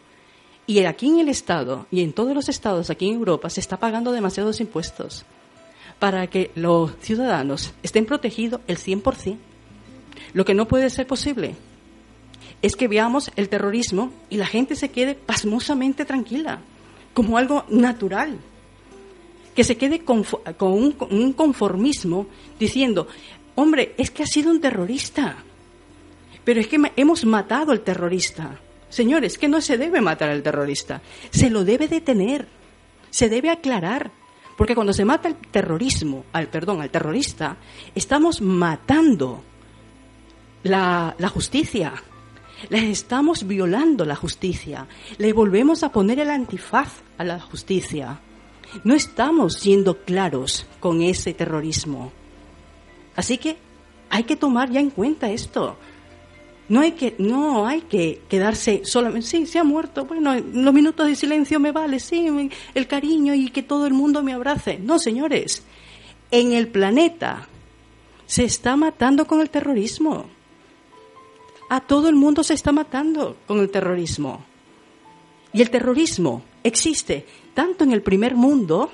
[0.66, 3.78] Y aquí en el Estado y en todos los estados aquí en Europa se está
[3.78, 5.26] pagando demasiados impuestos
[6.00, 9.38] para que los ciudadanos estén protegidos el 100%.
[10.34, 11.56] Lo que no puede ser posible
[12.62, 16.62] es que veamos el terrorismo y la gente se quede pasmosamente tranquila,
[17.14, 18.40] como algo natural.
[19.54, 20.26] Que se quede con,
[20.60, 22.28] un, un conformismo
[22.60, 23.08] diciendo,
[23.56, 25.38] hombre, es que ha sido un terrorista,
[26.44, 28.60] pero es que hemos matado al terrorista.
[28.94, 32.48] Señores, que no se debe matar al terrorista, se lo debe detener,
[33.10, 34.12] se debe aclarar,
[34.56, 37.58] porque cuando se mata el terrorismo, al perdón, al terrorista,
[37.96, 39.44] estamos matando
[40.62, 41.94] la, justicia,
[42.70, 44.86] les estamos violando la justicia,
[45.18, 48.20] le volvemos a poner el antifaz a la justicia.
[48.84, 52.12] No estamos siendo claros con ese terrorismo.
[53.16, 53.58] Así que
[54.12, 55.80] hay que tomar ya en cuenta esto.
[56.70, 61.08] No hay que, no hay que quedarse solamente, sí, se ha muerto, bueno, los minutos
[61.08, 64.80] de silencio me vale, sí, el cariño y que todo el mundo me abrace.
[64.80, 65.64] No, señores,
[66.32, 67.48] en el planeta
[68.26, 70.26] se está matando con el terrorismo.
[71.70, 74.44] A todo el mundo se está matando con el terrorismo.
[75.54, 78.90] Y el terrorismo existe tanto en el primer mundo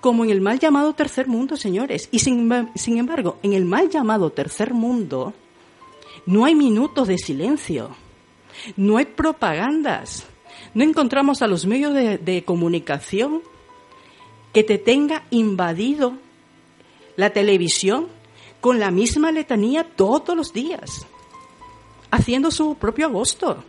[0.00, 2.08] como en el mal llamado tercer mundo, señores.
[2.10, 5.32] Y sin, sin embargo, en el mal llamado tercer mundo
[6.26, 7.90] no hay minutos de silencio,
[8.76, 10.26] no hay propagandas,
[10.74, 13.42] no encontramos a los medios de, comunicación
[14.52, 16.14] que te tenga invadido
[17.16, 18.08] la televisión
[18.60, 21.06] con la misma letanía todos los días,
[22.10, 23.64] haciendo su propio agosto.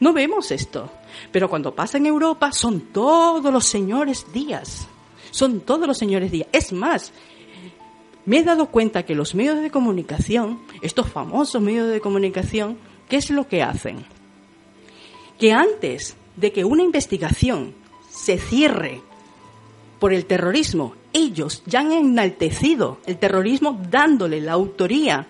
[0.00, 0.90] No vemos esto,
[1.30, 4.88] pero cuando pasa en Europa son todos los señores días
[5.34, 6.48] son todos los señores días.
[6.52, 7.12] Es más,
[8.26, 13.16] me he dado cuenta que los medios de comunicación, estos famosos medios de comunicación, ¿qué
[13.16, 14.04] es lo que hacen?
[15.38, 17.74] Que antes de que una investigación
[18.10, 19.00] se cierre
[19.98, 25.26] por el terrorismo, ellos ya han enaltecido el terrorismo dándole la autoría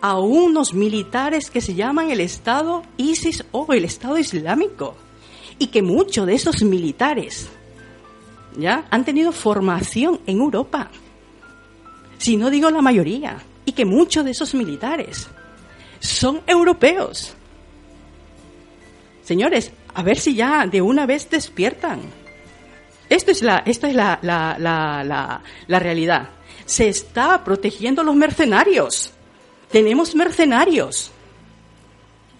[0.00, 4.94] a unos militares que se llaman el Estado ISIS o el Estado Islámico.
[5.58, 7.48] Y que muchos de esos militares
[8.58, 8.86] ¿ya?
[8.90, 10.90] Han tenido formación en Europa.
[12.18, 13.38] Si no digo la mayoría.
[13.64, 15.28] Y que muchos de esos militares
[15.98, 17.34] son europeos.
[19.22, 22.00] Señores, a ver si ya de una vez despiertan.
[23.08, 26.28] Esto es la, esto es la, la, la, la realidad.
[26.64, 29.12] Se está protegiendo a los mercenarios.
[29.70, 31.10] Tenemos mercenarios.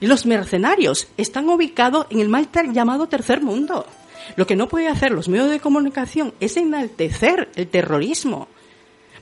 [0.01, 3.87] Y los mercenarios están ubicados en el mal llamado tercer mundo.
[4.37, 8.49] Lo que no puede hacer los medios de comunicación es enaltecer el terrorismo.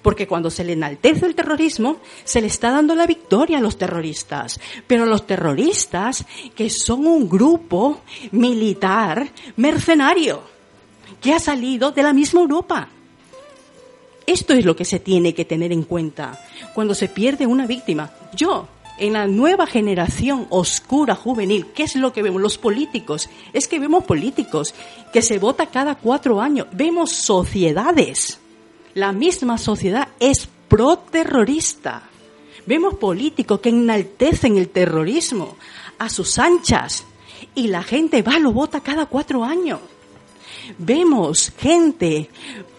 [0.04, 3.78] Porque cuando se le enaltece el terrorismo, se le está dando la victoria a los
[3.78, 4.60] terroristas.
[4.86, 8.02] Pero los terroristas, que son un grupo
[8.32, 9.26] militar
[9.56, 10.42] mercenario,
[11.22, 12.90] que ha salido de la misma Europa.
[14.26, 16.38] Esto es lo que se tiene que tener en cuenta
[16.74, 18.10] cuando se pierde una víctima.
[18.36, 22.42] Yo, en la nueva generación oscura juvenil, ¿qué es lo que vemos?
[22.42, 23.30] Los políticos.
[23.54, 24.74] Es que vemos políticos
[25.14, 26.66] que se vota cada cuatro años.
[26.72, 28.43] Vemos sociedades.
[28.94, 32.02] La misma sociedad es pro-terrorista.
[32.66, 35.56] Vemos políticos que enaltecen el terrorismo
[35.98, 37.04] a sus anchas
[37.54, 39.80] y la gente va, lo vota cada cuatro años.
[40.78, 42.30] Vemos gente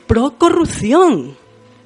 [0.07, 1.37] pro-corrupción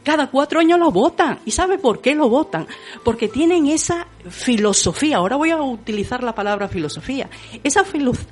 [0.04, 1.39] cada cuatro años lo votan.
[1.45, 2.68] ¿Y sabe por qué lo votan?
[3.04, 5.18] Porque tienen esa filosofía.
[5.18, 7.30] Ahora voy a utilizar la palabra filosofía.
[7.64, 7.84] Esa,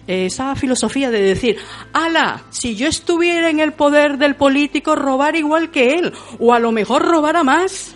[0.07, 1.57] esa filosofía de decir,
[1.93, 6.13] ala, si yo estuviera en el poder del político, robar igual que él.
[6.39, 7.95] O a lo mejor robara más.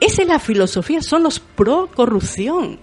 [0.00, 2.78] Esa es la filosofía, son los pro corrupción.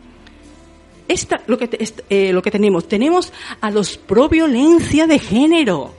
[1.07, 1.69] Esta, lo que,
[2.09, 5.93] eh, lo que tenemos, tenemos a los pro violencia de género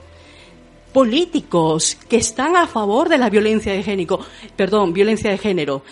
[0.97, 4.19] políticos que están a favor de la violencia de género,
[4.55, 5.83] perdón, violencia de género.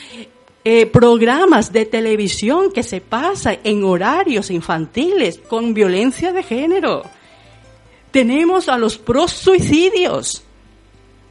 [0.64, 7.04] Eh, programas de televisión que se pasan en horarios infantiles con violencia de género.
[8.10, 10.44] Tenemos a los pro suicidios.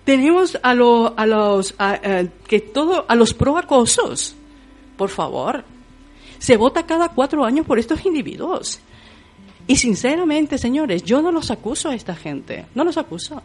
[0.04, 1.74] Tenemos a, a los
[2.46, 4.36] que todo a los pro acosos.
[4.96, 5.64] Por favor,
[6.38, 8.78] se vota cada cuatro años por estos individuos.
[9.66, 13.42] Y sinceramente, señores, yo no los acuso a esta gente, no los acuso.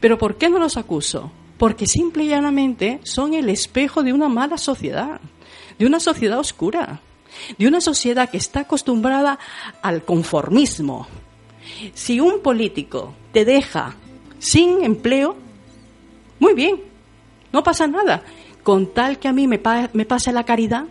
[0.00, 1.30] Pero ¿por qué no los acuso?
[1.58, 5.20] Porque simple y llanamente son el espejo de una mala sociedad,
[5.78, 7.00] de una sociedad oscura,
[7.58, 9.38] de una sociedad que está acostumbrada
[9.82, 11.06] al conformismo.
[11.94, 13.94] Si un político te deja
[14.38, 15.36] sin empleo,
[16.38, 16.80] muy bien,
[17.52, 18.22] no pasa nada.
[18.62, 20.84] Con tal que a mí me, pase la caridad,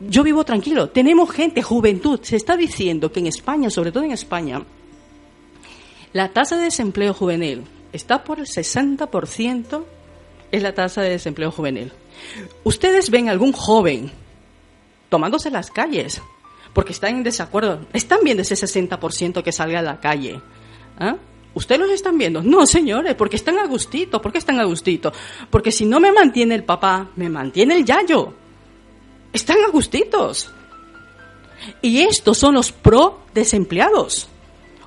[0.00, 0.88] yo vivo tranquilo.
[0.88, 2.20] Tenemos gente, juventud.
[2.22, 4.62] Se está diciendo que en España, sobre todo en España,
[6.14, 9.84] la tasa de desempleo juvenil está por el 60%,
[10.52, 11.92] es la tasa de desempleo juvenil.
[12.62, 14.12] ¿Ustedes ven algún joven
[15.08, 16.22] tomándose las calles
[16.72, 17.80] porque están en desacuerdo?
[17.92, 20.40] ¿Están viendo ese 60% que salga a la calle?
[21.00, 21.16] ¿Ah?
[21.52, 22.42] ¿Ustedes los están viendo?
[22.42, 24.22] No, señores, porque están a gustito.
[24.22, 25.12] ¿Por qué están a gustito?
[25.50, 28.32] Porque si no me mantiene el papá, me mantiene el yayo.
[29.32, 30.48] Están a gustitos.
[31.82, 34.28] Y estos son los pro desempleados.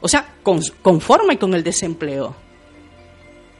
[0.01, 0.35] O sea,
[0.81, 2.35] conforme con el desempleo.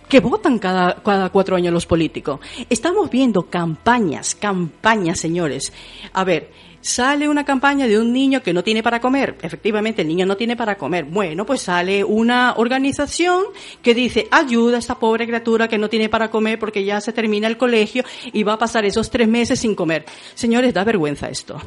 [0.08, 2.40] Que votan cada, cada cuatro años los políticos.
[2.70, 5.74] Estamos viendo campañas, campañas, señores.
[6.14, 6.50] A ver,
[6.88, 9.38] sale una campaña de un niño que no tiene para comer.
[9.42, 11.04] Efectivamente, el niño no tiene para comer.
[11.06, 13.44] Bueno, pues sale una organización
[13.82, 17.12] que dice, ayuda a esta pobre criatura que no tiene para comer porque ya se
[17.12, 20.06] termina el colegio y va a pasar esos tres meses sin comer.
[20.34, 21.60] Señores, da vergüenza esto.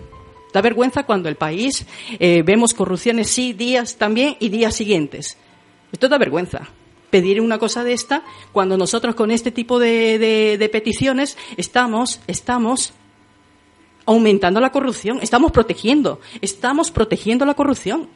[0.53, 1.87] Da vergüenza cuando el país
[2.19, 5.37] eh, vemos corrupciones sí, días también y días siguientes.
[5.93, 6.69] Esto da vergüenza.
[7.11, 8.23] Pedir una cosa de esta
[8.53, 12.93] cuando nosotros con este tipo de, de peticiones estamos, estamos
[14.07, 18.09] aumentando la corrupción, estamos protegiendo, estamos protegiendo la corrupción.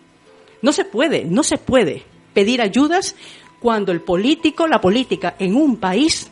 [0.62, 3.16] No se puede, no se puede pedir ayudas
[3.60, 6.30] cuando el político, la política en un país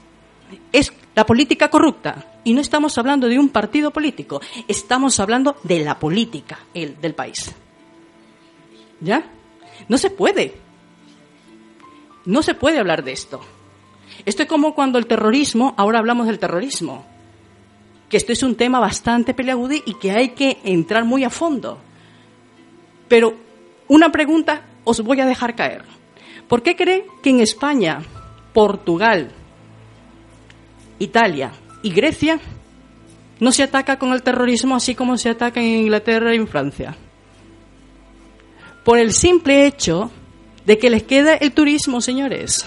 [0.73, 2.41] es la política corrupta.
[2.45, 7.15] Y no estamos hablando de un partido político, estamos hablando de la política el, del
[7.15, 7.55] país.
[9.01, 9.25] ¿Ya?
[9.89, 10.55] No se puede.
[12.25, 13.41] No se puede hablar de esto.
[14.25, 17.05] Esto es como cuando el terrorismo, ahora hablamos del terrorismo,
[18.09, 21.79] que esto es un tema bastante peleagudo y que hay que entrar muy a fondo.
[23.09, 23.35] Pero
[23.89, 25.85] una pregunta os voy a dejar caer.
[26.49, 28.03] ¿Por qué cree que en España,
[28.53, 29.33] Portugal,
[30.99, 32.41] Italia y Grecia
[33.41, 36.97] no se ataca con el terrorismo así como se ataca en Inglaterra y en Francia?
[38.85, 40.11] Por el simple hecho
[40.65, 42.65] de que les queda el turismo, señores.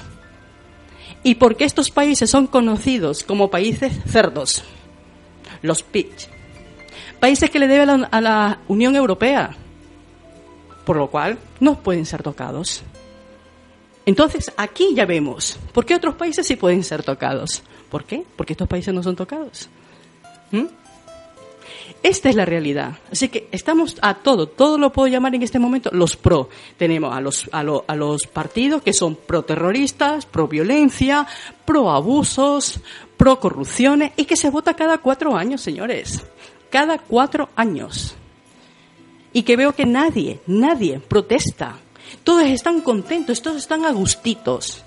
[1.24, 4.64] Y porque estos países son conocidos como países cerdos,
[5.62, 6.12] los PIC,
[7.20, 9.56] países que le deben a la Unión Europea,
[10.86, 12.84] por lo cual no pueden ser tocados.
[14.06, 17.64] Entonces, aquí ya vemos, ¿por qué otros países sí pueden ser tocados?
[17.90, 18.24] ¿Por qué?
[18.36, 19.70] Porque estos países no son tocados.
[20.52, 20.66] ¿Mm?
[22.04, 23.00] Esta es la realidad.
[23.12, 26.50] Así que estamos a todo, todo lo puedo llamar en este momento los pro.
[26.78, 31.26] Tenemos a los, a, a los partidos que son pro terroristas, pro violencia,
[31.66, 32.80] pro abusos,
[33.18, 36.22] pro corrupciones y que se vota cada cuatro años, señores.
[36.70, 38.16] Cada cuatro años.
[39.34, 41.78] Y que veo que nadie, nadie protesta.
[42.24, 44.85] Todos están contentos, todos están a gustitos.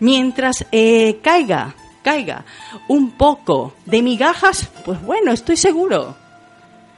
[0.00, 1.74] Mientras eh, caiga
[2.06, 2.44] caiga
[2.86, 6.14] un poco de migajas, pues bueno, estoy seguro.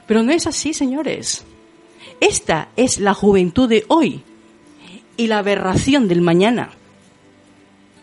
[0.05, 1.43] Pero no es así, señores.
[2.19, 4.21] Esta es la juventud de hoy
[5.17, 6.69] y la aberración del mañana.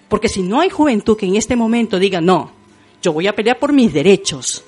[0.08, 2.50] Porque si no hay juventud que en este momento diga, no,
[3.00, 4.64] yo voy a pelear por mis derechos,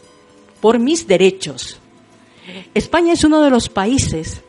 [0.61, 1.81] por mis derechos.
[2.73, 4.43] España es uno de los países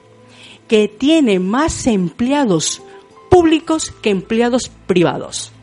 [0.68, 2.84] que tiene más empleados
[3.40, 5.54] públicos que empleados privados.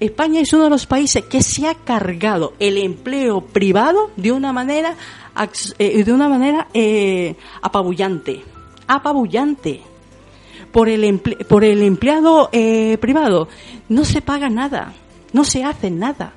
[0.00, 4.52] España es uno de los países que se ha cargado el empleo privado de una
[4.52, 4.96] manera,
[5.78, 8.42] eh, de una manera eh, apabullante.
[8.88, 9.80] Apabullante.
[10.72, 13.46] Por el, por el empleado eh, privado
[13.88, 14.92] no se paga nada,
[15.32, 16.32] no se hace nada.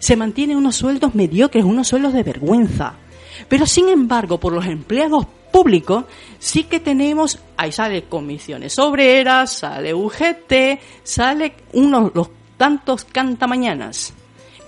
[0.00, 2.92] Se mantienen unos sueldos mediocres, unos sueldos de vergüenza.
[3.48, 5.26] Pero sin embargo, por los empleados
[5.56, 6.04] públicos
[6.38, 10.52] sí que tenemos, ahí sale comisiones obreras, sale UGT,
[11.02, 12.28] sale unos los
[12.58, 14.12] tantos cantamañanas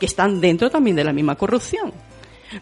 [0.01, 1.93] que están dentro también de la misma corrupción.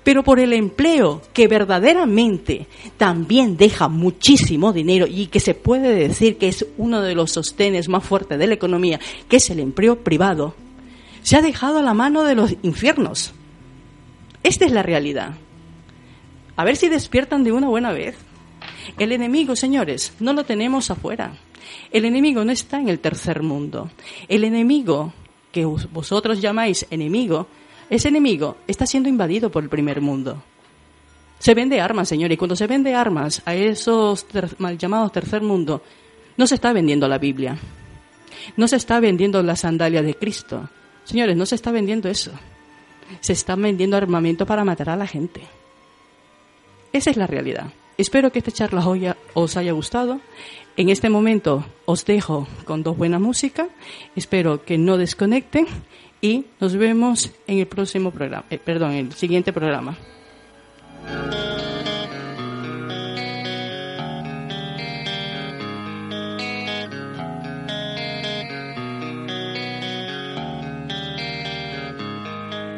[0.02, 2.66] Pero por el empleo que verdaderamente
[2.96, 7.88] también deja muchísimo dinero y que se puede decir que es uno de los sostenes
[7.88, 8.98] más fuertes de la economía,
[9.28, 10.56] que es el empleo privado,
[11.22, 13.34] se ha dejado a la mano de los infiernos.
[14.42, 15.34] Esta es la realidad.
[16.56, 18.16] A ver si despiertan de una buena vez.
[18.98, 21.36] El enemigo, señores, no lo tenemos afuera.
[21.90, 23.90] El enemigo no está en el tercer mundo.
[24.28, 25.12] El enemigo
[25.52, 27.46] que vosotros llamáis enemigo,
[27.90, 30.42] ese enemigo está siendo invadido por el primer mundo.
[31.38, 34.26] Se vende armas, señor, y cuando se vende armas a esos
[34.58, 35.82] mal llamados tercer mundo,
[36.36, 37.58] no se está vendiendo la Biblia.
[38.56, 40.68] No se está vendiendo la sandalia de Cristo.
[41.04, 42.32] Señores, no se está vendiendo eso.
[43.20, 45.42] Se está vendiendo armamento para matar a la gente.
[46.96, 47.66] Esa es la realidad.
[47.98, 48.82] Espero que esta charla
[49.34, 50.18] os haya gustado.
[50.78, 53.68] En este momento os dejo con dos buenas música.
[54.16, 55.66] Espero que no desconecten
[56.22, 59.98] y nos vemos en el próximo programa, eh, perdón, en el siguiente programa.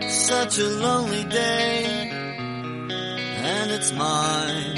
[0.09, 2.18] Such a lonely day,
[3.49, 4.75] and it's mine.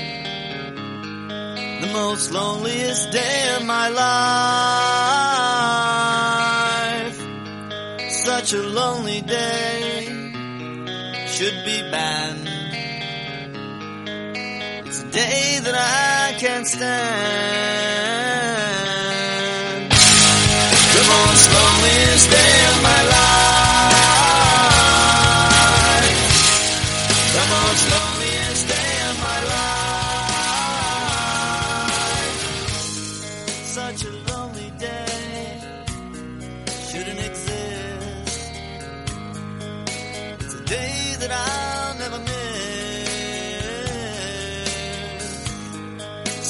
[1.80, 4.10] the most loneliest day of my life.
[8.26, 10.04] Such a lonely day
[11.26, 12.48] should be banned.
[14.86, 16.90] It's a day that I can't stand.
[20.98, 23.59] The most loneliest day of my life.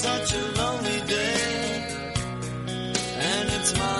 [0.00, 1.84] such a lonely day,
[3.18, 3.99] and it's my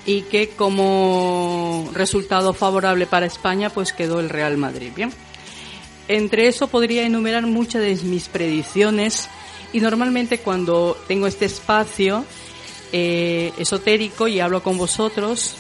[0.06, 4.92] Y que como resultado favorable para España, pues quedó el Real Madrid.
[4.96, 5.14] Bien.
[6.08, 9.30] Entre eso podría enumerar muchas de mis predicciones
[9.72, 12.26] y normalmente cuando tengo este espacio
[12.92, 15.56] eh, esotérico y hablo con vosotros,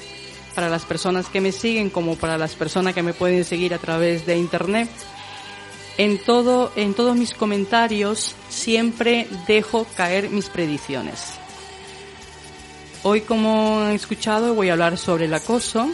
[0.51, 3.77] para las personas que me siguen como para las personas que me pueden seguir a
[3.77, 4.89] través de internet,
[5.97, 11.33] en todo, en todos mis comentarios siempre dejo caer mis predicciones.
[13.03, 15.89] Hoy, como han escuchado, voy a hablar sobre el acoso.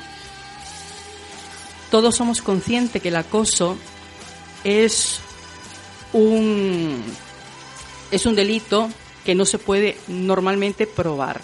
[1.89, 3.77] Todos somos conscientes que el acoso
[4.63, 5.19] es
[6.13, 7.01] un
[8.11, 8.89] es un delito
[9.25, 11.41] que no se puede normalmente probar,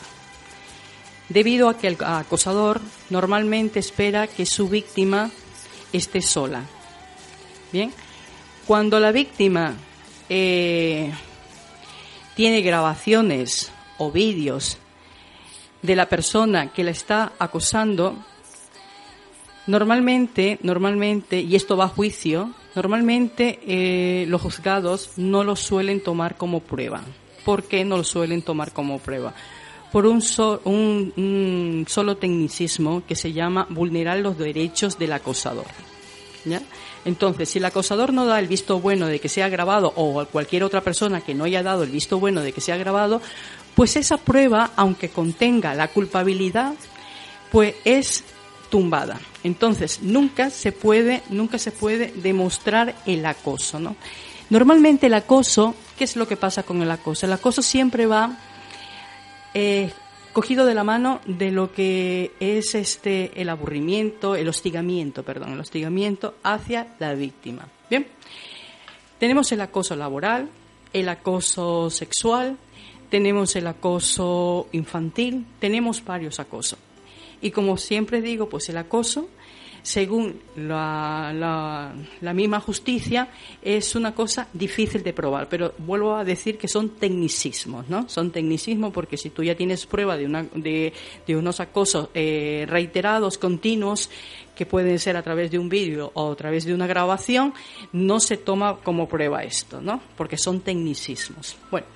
[1.29, 5.31] debido a que el acosador normalmente espera que su víctima
[5.91, 6.63] esté sola.
[7.71, 7.91] Bien,
[8.67, 9.73] cuando la víctima
[10.29, 11.11] eh,
[12.35, 14.77] tiene grabaciones o vídeos
[15.81, 18.15] de la persona que la está acosando,
[19.67, 26.37] normalmente, normalmente, y esto va a juicio, normalmente eh, los juzgados no lo suelen tomar
[26.37, 27.01] como prueba.
[27.43, 29.33] ¿Por qué no lo suelen tomar como prueba?
[29.93, 35.67] Por un, so- un- solo tecnicismo que se llama vulnerar los derechos del acosador.
[36.45, 36.61] ¿ya?
[37.05, 40.63] Entonces, si el acosador no da el visto bueno de que sea grabado o cualquier
[40.63, 43.21] otra persona que no haya dado el visto bueno de que sea grabado,
[43.75, 46.73] pues esa prueba, aunque contenga la culpabilidad,
[47.51, 48.23] pues es
[48.69, 49.19] tumbada.
[49.43, 53.95] Entonces, nunca se puede, nunca se puede demostrar el acoso, ¿no?
[54.49, 57.25] Normalmente el acoso, ¿qué es lo que pasa con el acoso?
[57.25, 58.37] El acoso siempre va
[59.53, 59.91] eh,
[60.33, 65.59] cogido de la mano de lo que es este el aburrimiento, el hostigamiento, perdón, el
[65.59, 67.67] hostigamiento hacia la víctima.
[67.89, 68.07] Bien,
[69.19, 70.49] tenemos el acoso laboral,
[70.91, 72.57] el acoso sexual,
[73.09, 76.79] tenemos el acoso infantil, tenemos varios acosos.
[77.41, 79.29] Y como siempre digo, pues el acoso,
[79.83, 83.27] según la, la, la misma justicia,
[83.61, 85.49] es una cosa difícil de probar.
[85.49, 88.07] Pero vuelvo a decir que son tecnicismos, ¿no?
[88.07, 90.93] Son tecnicismos porque si tú ya tienes prueba de, una, de,
[91.27, 94.09] de unos acosos eh, reiterados, continuos,
[94.55, 97.53] que pueden ser a través de un vídeo o a través de una grabación,
[97.91, 100.01] no se toma como prueba esto, ¿no?
[100.15, 101.57] Porque son tecnicismos.
[101.69, 101.87] Bueno,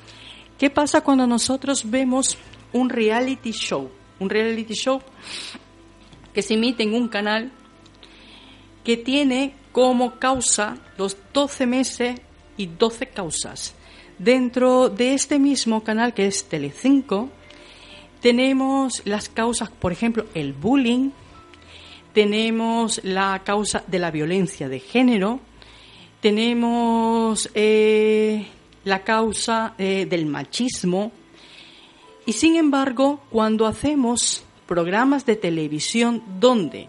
[0.57, 2.37] ¿qué pasa cuando nosotros vemos
[2.73, 3.89] un reality show?
[4.19, 5.01] Un reality show
[6.33, 7.51] que se emite en un canal
[8.87, 12.21] que tiene como causa los 12 meses
[12.55, 13.75] y 12 causas.
[14.17, 17.27] Dentro de este mismo canal que es Telecinco,
[18.21, 21.09] tenemos las causas, por ejemplo, el bullying,
[22.13, 25.41] tenemos la causa de la violencia de género,
[26.21, 28.47] tenemos eh,
[28.85, 31.11] la causa eh, del machismo
[32.25, 36.87] Y sin embargo, cuando hacemos programas de televisión donde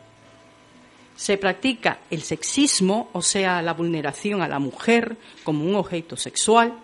[1.18, 6.74] se practica el sexismo, o sea, la vulneración a la mujer como un objeto sexual,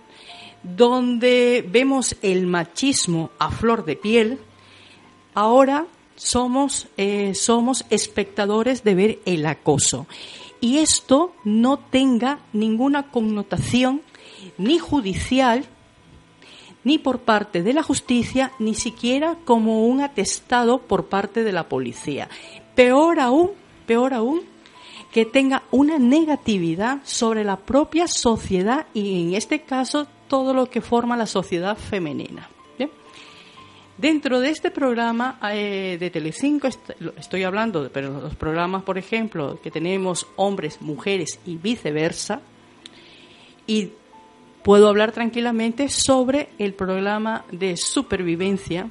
[0.60, 4.40] donde vemos el machismo a flor de piel,
[5.34, 10.08] ahora somos, eh, somos espectadores de ver el acoso.
[10.60, 14.02] Y esto no tenga ninguna connotación
[14.58, 15.64] ni judicial,
[16.82, 21.68] ni por parte de la justicia, ni siquiera como un atestado por parte de la
[21.68, 22.28] policía.
[22.74, 23.52] Peor aún,
[23.86, 24.42] peor aún,
[25.12, 30.80] que tenga una negatividad sobre la propia sociedad y en este caso todo lo que
[30.80, 32.48] forma la sociedad femenina.
[33.96, 38.98] Dentro de este programa eh, de Telecinco est- estoy hablando, de, pero los programas, por
[38.98, 42.40] ejemplo, que tenemos hombres, mujeres y viceversa,
[43.68, 43.90] y
[44.64, 48.88] puedo hablar tranquilamente sobre el programa de supervivencia,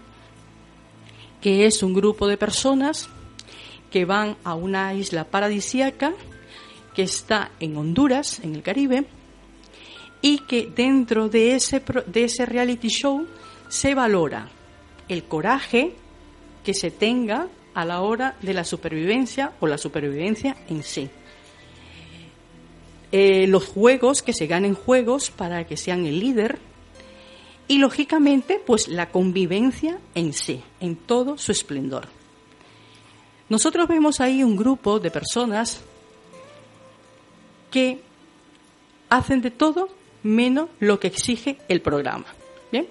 [1.42, 3.10] que es un grupo de personas
[3.94, 6.16] que van a una isla paradisíaca
[6.96, 9.06] que está en Honduras, en el Caribe,
[10.20, 13.28] y que dentro de ese, de ese reality show
[13.70, 14.50] se valora
[15.08, 15.94] el coraje
[16.64, 21.08] que se tenga a la hora de la supervivencia o la supervivencia en sí.
[23.12, 26.58] Eh, los juegos, que se ganen juegos para que sean el líder
[27.68, 32.23] y lógicamente pues la convivencia en sí, en todo su esplendor.
[33.54, 35.80] Nosotros vemos ahí un grupo de personas
[37.70, 38.00] que
[39.12, 39.90] hacen de todo
[40.24, 42.26] menos lo que exige el programa.
[42.72, 42.88] ¿Bien?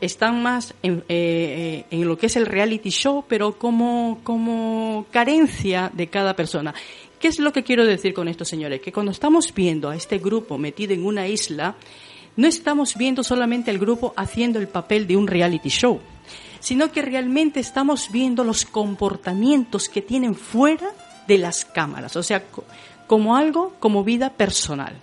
[0.00, 5.90] Están más en, eh, en lo que es el reality show, pero como, como carencia
[5.92, 6.72] de cada persona.
[7.18, 8.80] ¿Qué es lo que quiero decir con esto, señores?
[8.80, 11.76] Que cuando estamos viendo a este grupo metido en una isla,
[12.36, 16.00] no estamos viendo solamente al grupo haciendo el papel de un reality show,
[16.60, 20.90] sino que realmente estamos viendo los comportamientos que tienen fuera
[21.26, 22.64] de las cámaras, o sea, co-
[23.06, 24.94] como algo, como vida personal.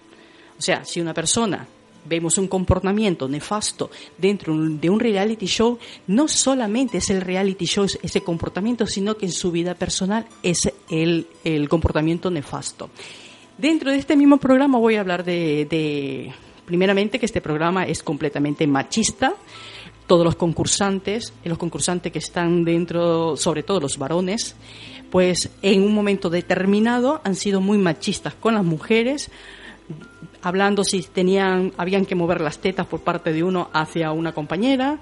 [0.58, 1.68] O sea, si una persona
[2.06, 5.78] vemos un comportamiento nefasto dentro de un reality show,
[6.08, 10.26] no solamente es el reality show es- ese comportamiento, sino que en su vida personal
[10.42, 11.28] es el,
[11.70, 12.90] comportamiento nefasto.
[13.58, 16.32] Dentro de este mismo programa voy a hablar de,
[16.66, 19.34] primeramente, que este programa es completamente machista.
[20.08, 24.56] Todos los concursantes, los concursantes que están dentro, sobre todo los varones,
[25.12, 29.30] pues en un momento determinado han sido muy machistas con las mujeres,
[30.42, 35.00] hablando si tenían, habían que mover las tetas por parte de uno hacia una compañera,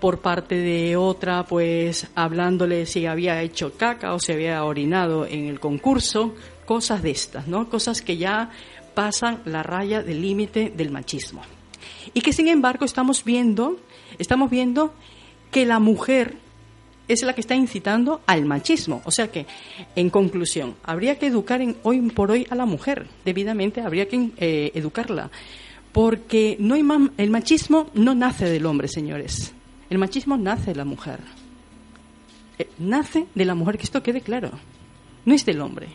[0.00, 5.46] por parte de otra, pues hablándole si había hecho caca o si había orinado en
[5.46, 6.34] el concurso,
[6.66, 7.68] cosas de estas, ¿no?
[7.70, 8.50] Cosas que ya
[8.94, 11.42] pasan la raya del límite del machismo.
[12.12, 13.78] Y que sin embargo estamos viendo,
[14.18, 14.92] estamos viendo
[15.50, 16.36] que la mujer
[17.08, 19.02] es la que está incitando al machismo.
[19.04, 19.46] O sea que,
[19.94, 24.30] en conclusión, habría que educar en, hoy por hoy a la mujer, debidamente habría que
[24.36, 25.30] eh, educarla.
[25.92, 26.82] Porque no hay
[27.18, 29.54] el machismo no nace del hombre, señores.
[29.90, 31.20] El machismo nace de la mujer.
[32.58, 34.50] Eh, nace de la mujer, que esto quede claro.
[35.24, 35.88] No es del hombre.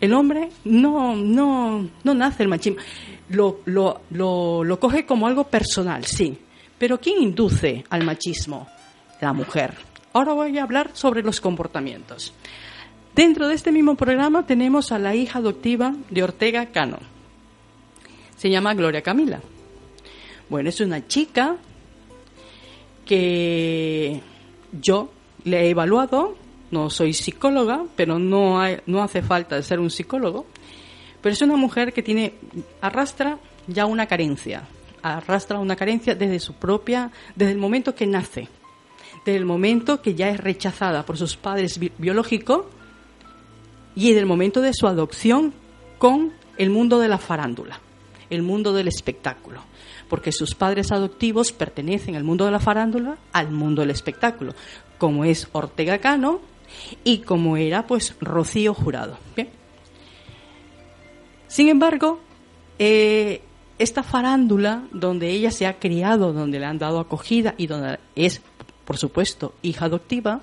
[0.00, 2.80] El hombre no, no, no nace el machismo.
[3.28, 6.36] Lo, lo, lo, lo coge como algo personal, sí.
[6.78, 8.68] Pero ¿quién induce al machismo?
[9.20, 9.74] La mujer.
[10.12, 12.32] Ahora voy a hablar sobre los comportamientos.
[13.14, 16.98] Dentro de este mismo programa tenemos a la hija adoptiva de Ortega Cano.
[18.36, 19.40] Se llama Gloria Camila.
[20.50, 21.56] Bueno, es una chica
[23.06, 24.20] que
[24.72, 25.10] yo
[25.44, 26.36] le he evaluado,
[26.70, 30.46] no soy psicóloga, pero no, no hace falta ser un psicólogo,
[31.22, 32.34] pero es una mujer que tiene,
[32.80, 34.68] arrastra ya una carencia,
[35.14, 38.48] arrastra una carencia desde su propia, desde el momento que nace,
[39.24, 42.66] desde el momento que ya es rechazada por sus padres bi- biológicos
[43.94, 45.52] y desde el momento de su adopción
[45.98, 47.80] con el mundo de la farándula,
[48.30, 49.60] el mundo del espectáculo,
[50.08, 54.54] porque sus padres adoptivos pertenecen al mundo de la farándula, al mundo del espectáculo,
[54.98, 56.40] como es Ortega Cano
[57.04, 59.18] y como era pues Rocío Jurado.
[61.48, 62.20] Sin embargo,
[62.78, 63.40] eh,
[63.78, 68.40] esta farándula donde ella se ha criado, donde le han dado acogida y donde es,
[68.84, 70.42] por supuesto, hija adoptiva,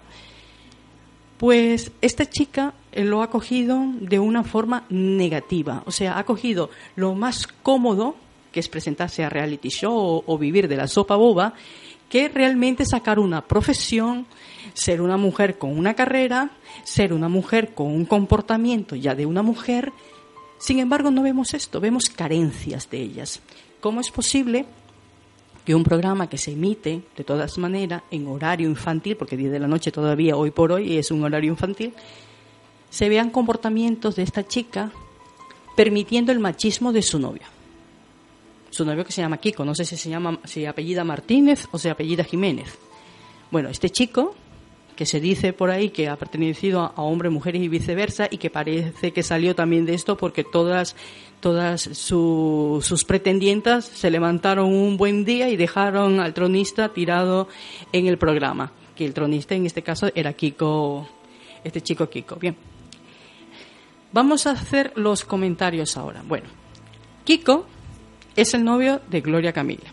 [1.37, 5.83] pues esta chica eh, lo ha cogido de una forma negativa.
[5.85, 8.15] O sea, ha cogido lo más cómodo,
[8.51, 11.53] que es presentarse a reality show o, o vivir de la sopa boba,
[12.07, 14.27] que realmente sacar una profesión,
[14.73, 16.51] ser una mujer con una carrera,
[16.83, 19.91] ser una mujer con un comportamiento ya de una mujer.
[20.63, 23.41] Sin embargo, no vemos esto, vemos carencias de ellas.
[23.81, 24.65] ¿Cómo es posible
[25.65, 29.59] que un programa que se emite de todas maneras en horario infantil, porque 10 de
[29.59, 31.91] la noche todavía hoy por hoy es un horario infantil,
[32.89, 34.89] se vean comportamientos de esta chica
[35.75, 37.43] permitiendo el machismo de su novio.
[38.69, 41.77] Su novio que se llama Kiko, no sé si se llama si apellida Martínez o
[41.77, 42.73] se apellida Jiménez.
[43.51, 44.33] Bueno, este chico
[44.95, 48.49] que se dice por ahí que ha pertenecido a, hombres, mujeres y viceversa y que
[48.49, 50.95] parece que salió también de esto porque todas
[51.39, 57.49] todas su- sus pretendientas se levantaron un buen día y dejaron al tronista tirado
[57.91, 61.05] en el programa, que el tronista en este caso era Kiko,
[61.63, 62.37] este chico Kiko.
[62.37, 62.55] Bien.
[64.13, 66.21] Vamos a hacer los comentarios ahora.
[66.25, 66.47] Bueno,
[67.25, 67.65] Kiko
[68.35, 69.91] es el novio de Gloria Camila.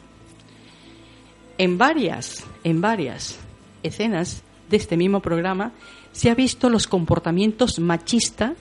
[1.59, 3.39] En varias, en varias
[3.83, 5.73] escenas de este mismo programa
[6.13, 8.53] se ha visto los comportamientos machistas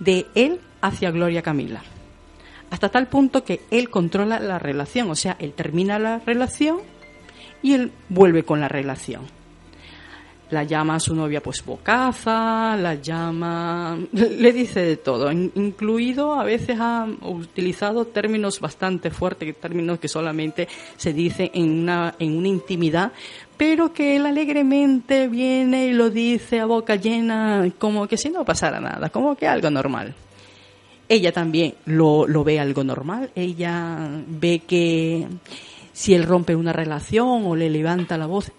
[0.00, 1.82] de él hacia Gloria Camila.
[2.70, 6.78] Hasta tal punto que él controla la relación, o sea, él termina la relación
[7.62, 9.22] y él vuelve con la relación.
[10.50, 16.34] La llama a su novia pues bocaza, la llama, le dice de todo, in- incluido
[16.34, 22.36] a veces ha utilizado términos bastante fuertes, términos que solamente se dicen en una, en
[22.36, 23.10] una intimidad,
[23.56, 28.44] pero que él alegremente viene y lo dice a boca llena, como que si no
[28.44, 30.14] pasara nada, como que algo normal.
[31.08, 35.26] Ella también lo, lo ve algo normal, ella ve que
[35.92, 38.52] si él rompe una relación o le levanta la voz,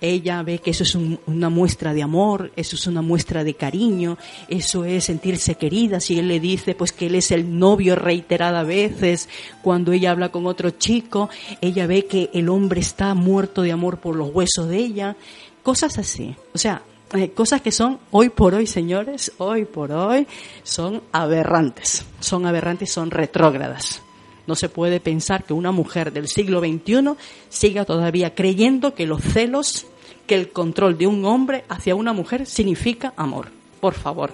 [0.00, 3.54] ella ve que eso es un- una muestra de amor, eso es una muestra de
[3.54, 4.16] cariño,
[4.48, 6.00] eso es sentirse querida.
[6.00, 9.28] Si él le dice pues que él es el novio reiteradas veces,
[9.62, 11.28] cuando ella habla con otro chico,
[11.60, 15.16] ella ve que el hombre está muerto de amor por los huesos de ella,
[15.62, 16.34] cosas así.
[16.54, 16.82] O sea,
[17.14, 20.26] eh, cosas que son hoy por hoy, señores, hoy por hoy,
[20.62, 24.02] son aberrantes, son aberrantes, son retrógradas.
[24.48, 27.10] No se puede pensar que una mujer del siglo XXI
[27.50, 29.86] siga todavía creyendo que los celos,
[30.26, 33.50] que el control de un hombre hacia una mujer significa amor.
[33.78, 34.32] Por favor.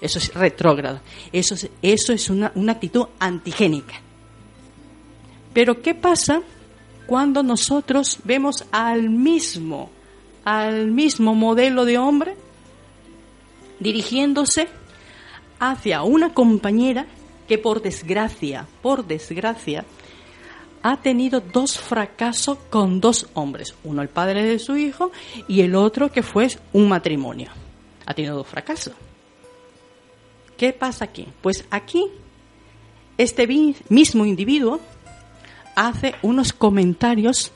[0.00, 1.00] Eso es retrógrado.
[1.32, 3.94] Eso es, eso es una, una actitud antigénica.
[5.52, 6.40] Pero ¿qué pasa
[7.08, 9.90] cuando nosotros vemos al mismo,
[10.44, 12.36] al mismo modelo de hombre
[13.80, 14.68] dirigiéndose
[15.58, 17.08] hacia una compañera
[17.52, 19.84] que por desgracia, por desgracia,
[20.82, 25.12] ha tenido dos fracasos con dos hombres, uno el padre de su hijo
[25.48, 27.50] y el otro que fue un matrimonio.
[28.06, 28.94] Ha tenido dos fracasos.
[30.56, 31.28] ¿Qué pasa aquí?
[31.42, 32.06] Pues aquí
[33.18, 33.46] este
[33.90, 34.80] mismo individuo
[35.76, 37.52] hace unos comentarios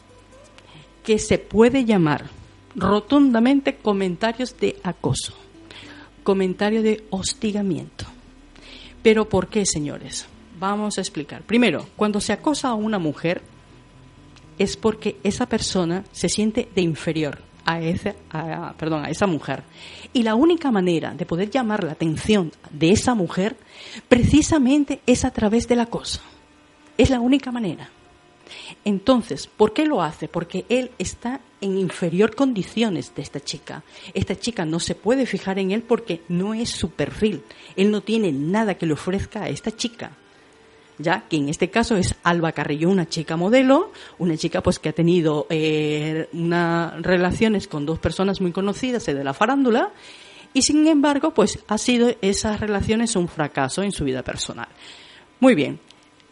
[1.05, 2.28] que se puede llamar
[2.74, 5.32] rotundamente comentarios de acoso,
[6.23, 8.15] comentarios de hostigamiento.
[9.06, 10.26] Pero ¿por qué, señores?
[10.58, 11.42] Vamos a explicar.
[11.42, 13.40] Primero, cuando se acosa a una mujer
[14.58, 19.62] es porque esa persona se siente de inferior a esa, a- perdón, a esa mujer.
[20.12, 23.54] Y la única manera de poder llamar la atención de esa mujer
[24.08, 26.20] precisamente es a través del acoso.
[26.98, 27.88] Es la única manera.
[28.84, 30.26] Entonces, ¿por qué lo hace?
[30.26, 33.82] Porque él está en inferior condiciones de esta chica.
[34.14, 37.42] Esta chica no se puede fijar en él porque no es su perfil.
[37.76, 40.12] Él no tiene nada que le ofrezca a esta chica.
[40.98, 44.88] Ya que en este caso es Alba Carrillo, una chica modelo, una chica pues que
[44.88, 49.92] ha tenido eh, unas relaciones con dos personas muy conocidas eh, de la farándula
[50.54, 54.68] y sin embargo pues ha sido esas relaciones un fracaso en su vida personal.
[55.38, 55.78] Muy bien,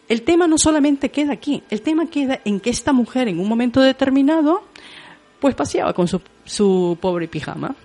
[0.09, 3.49] el tema no solamente queda aquí, el tema queda en que esta mujer en un
[3.49, 4.63] momento determinado
[5.45, 7.77] pues paseaba con su, su pobre pijama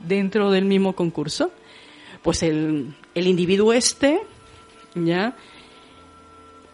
[0.00, 1.52] dentro del mismo concurso.
[2.22, 4.20] Pues el, el individuo este
[4.96, 5.36] ya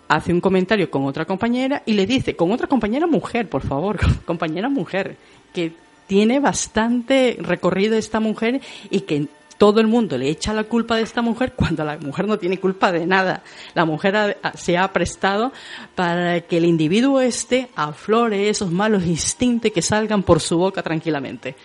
[0.09, 3.99] hace un comentario con otra compañera y le dice, con otra compañera mujer, por favor,
[4.25, 5.19] compañera mujer,
[5.53, 5.75] que
[6.07, 9.29] tiene bastante recorrido esta mujer y que
[9.61, 12.59] todo el mundo le echa la culpa de esta mujer cuando la mujer no tiene
[12.59, 13.43] culpa de nada.
[13.74, 15.53] La mujer se ha prestado
[15.95, 21.57] para que el individuo este aflore esos malos instintos que salgan por su boca tranquilamente.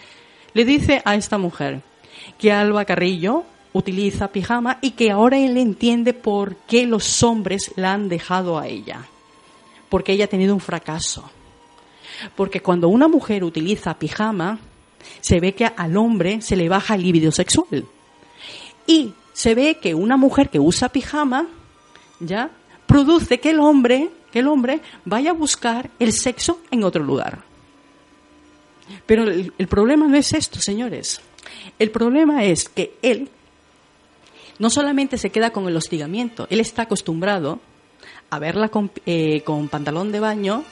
[0.54, 1.84] Le dice a esta mujer
[2.38, 7.94] que Alba Carrillo utiliza pijama y que ahora él entiende por qué los hombres la
[7.94, 9.08] han dejado a ella.
[9.88, 11.32] Porque ella ha tenido un fracaso.
[12.36, 14.60] Porque cuando una mujer utiliza pijama,
[15.22, 17.86] se ve que al hombre se le baja el libido sexual.
[18.88, 21.48] Y se ve que una mujer que usa pijama,
[22.20, 22.52] ya,
[22.86, 27.44] produce que el hombre, que el hombre vaya a buscar el sexo en otro lugar.
[29.06, 31.22] Pero el, problema no es esto, señores.
[31.80, 33.30] El problema es que él
[34.60, 37.60] no solamente se queda con el hostigamiento, él está acostumbrado
[38.30, 40.64] a verla con, eh, con pantalón de baño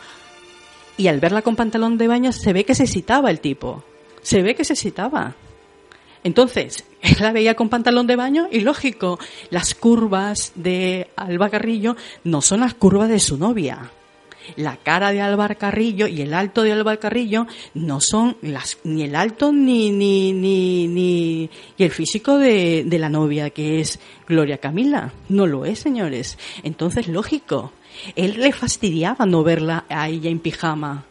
[0.97, 3.83] Y al verla con pantalón de baño se ve que se excitaba el tipo.
[4.23, 5.35] Se ve que se excitaba.
[6.23, 6.85] Entonces,
[7.19, 9.19] la veía con pantalón de baño y lógico,
[9.49, 13.91] las curvas de Alba Carrillo no son las curvas de su novia.
[14.57, 19.03] La cara de Alba Carrillo y el alto de Alba Carrillo no son las, ni
[19.03, 24.57] el alto ni, ni, ni, ni el físico de, de la novia que es Gloria
[24.57, 25.13] Camila.
[25.29, 26.37] No lo es, señores.
[26.63, 27.71] Entonces, lógico,
[28.15, 31.05] él le fastidiaba no verla a ella en pijama.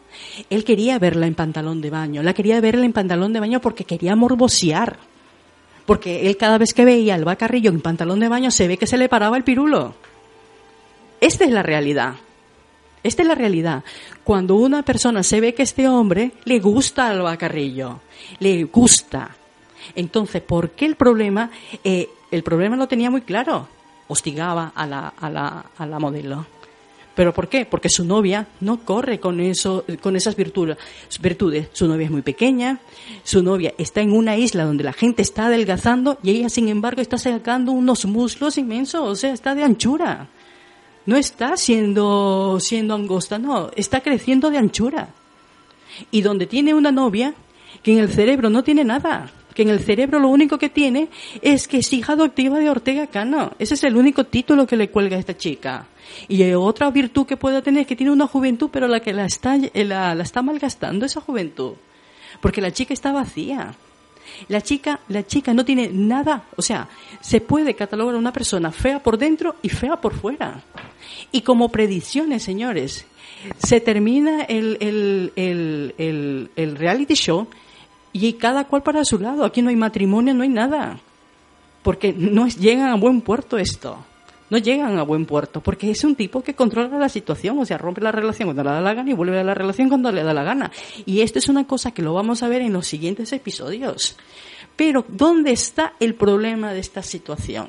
[0.49, 2.23] Él quería verla en pantalón de baño.
[2.23, 4.97] La quería verla en pantalón de baño porque quería morbosear.
[5.85, 8.87] Porque él cada vez que veía al Carrillo en pantalón de baño se ve que
[8.87, 9.95] se le paraba el pirulo.
[11.19, 12.15] Esta es la realidad.
[13.03, 13.83] Esta es la realidad.
[14.23, 17.99] Cuando una persona se ve que este hombre le gusta al Carrillo,
[18.39, 19.35] le gusta.
[19.95, 21.49] Entonces, ¿por qué el problema?
[21.83, 23.67] Eh, el problema lo tenía muy claro.
[24.07, 26.45] Hostigaba a la, a la, a la modelo.
[27.15, 27.65] ¿Pero por qué?
[27.65, 30.77] Porque su novia no corre con, eso, con esas virtudes,
[31.21, 31.67] virtudes.
[31.71, 32.79] Su novia es muy pequeña,
[33.23, 37.01] su novia está en una isla donde la gente está adelgazando y ella, sin embargo,
[37.01, 40.27] está sacando unos muslos inmensos, o sea, está de anchura.
[41.05, 45.09] No está siendo, siendo angosta, no, está creciendo de anchura.
[46.09, 47.35] Y donde tiene una novia
[47.83, 51.09] que en el cerebro no tiene nada, que en el cerebro lo único que tiene
[51.41, 53.51] es que es hija adoptiva de Ortega Cano.
[53.59, 55.87] Ese es el único título que le cuelga a esta chica.
[56.27, 59.25] Y otra virtud que puede tener es que tiene una juventud, pero la que la
[59.25, 61.73] está, la, la está malgastando esa juventud.
[62.41, 63.75] Porque la chica está vacía.
[64.47, 66.87] La chica, la chica no tiene nada, o sea,
[67.21, 70.63] se puede catalogar una persona fea por dentro y fea por fuera.
[71.31, 73.05] Y como predicciones, señores,
[73.57, 77.47] se termina el, el, el, el reality show
[78.13, 79.43] y cada cual para su lado.
[79.43, 80.99] Aquí no hay matrimonio, no hay nada.
[81.81, 83.97] Porque no llegan a buen puerto esto.
[84.51, 85.61] No llegan a buen puerto.
[85.61, 87.57] Porque es un tipo que controla la situación.
[87.57, 89.89] O sea, rompe la relación cuando le da la gana y vuelve a la relación
[89.89, 90.71] cuando le da la gana.
[91.07, 94.15] Y esto es una cosa que lo vamos a ver en los siguientes episodios.
[94.75, 97.67] Pero, ¿dónde está el problema de esta situación?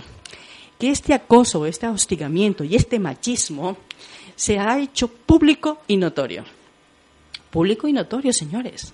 [0.78, 3.78] Que este acoso, este hostigamiento y este machismo
[4.36, 6.44] se ha hecho público y notorio.
[7.50, 8.92] Público y notorio, señores.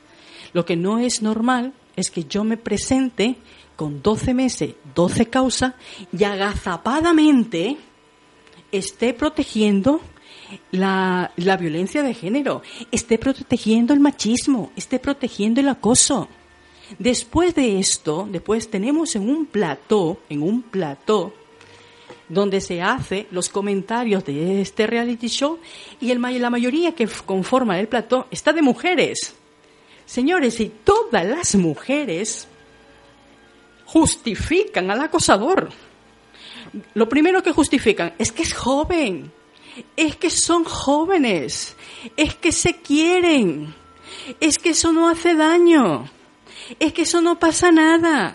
[0.53, 3.37] Lo que no es normal es que yo me presente
[3.77, 5.75] con 12 meses, 12 causas
[6.17, 7.79] y agazapadamente
[8.73, 10.01] esté protegiendo
[10.71, 16.29] la, la violencia de género, esté protegiendo el machismo, esté protegiendo el acoso.
[16.99, 21.33] Después de esto, después tenemos en un plató, en un plató,
[22.29, 25.59] donde se hace los comentarios de este reality show
[26.01, 29.40] y la mayoría que conforma el plató está de mujeres.
[30.11, 32.49] Señores, y todas las mujeres
[33.85, 35.71] justifican al acosador.
[36.95, 39.31] Lo primero que justifican es que es joven,
[39.97, 41.77] es que son jóvenes,
[42.17, 43.73] es que se quieren,
[44.41, 46.11] es que eso no hace daño,
[46.81, 48.35] es que eso no pasa nada.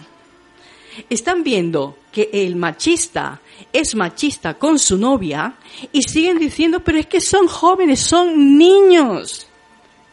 [1.10, 3.41] Están viendo que el machista
[3.73, 5.57] es machista con su novia
[5.91, 9.49] y siguen diciendo, pero es que son jóvenes, son niños.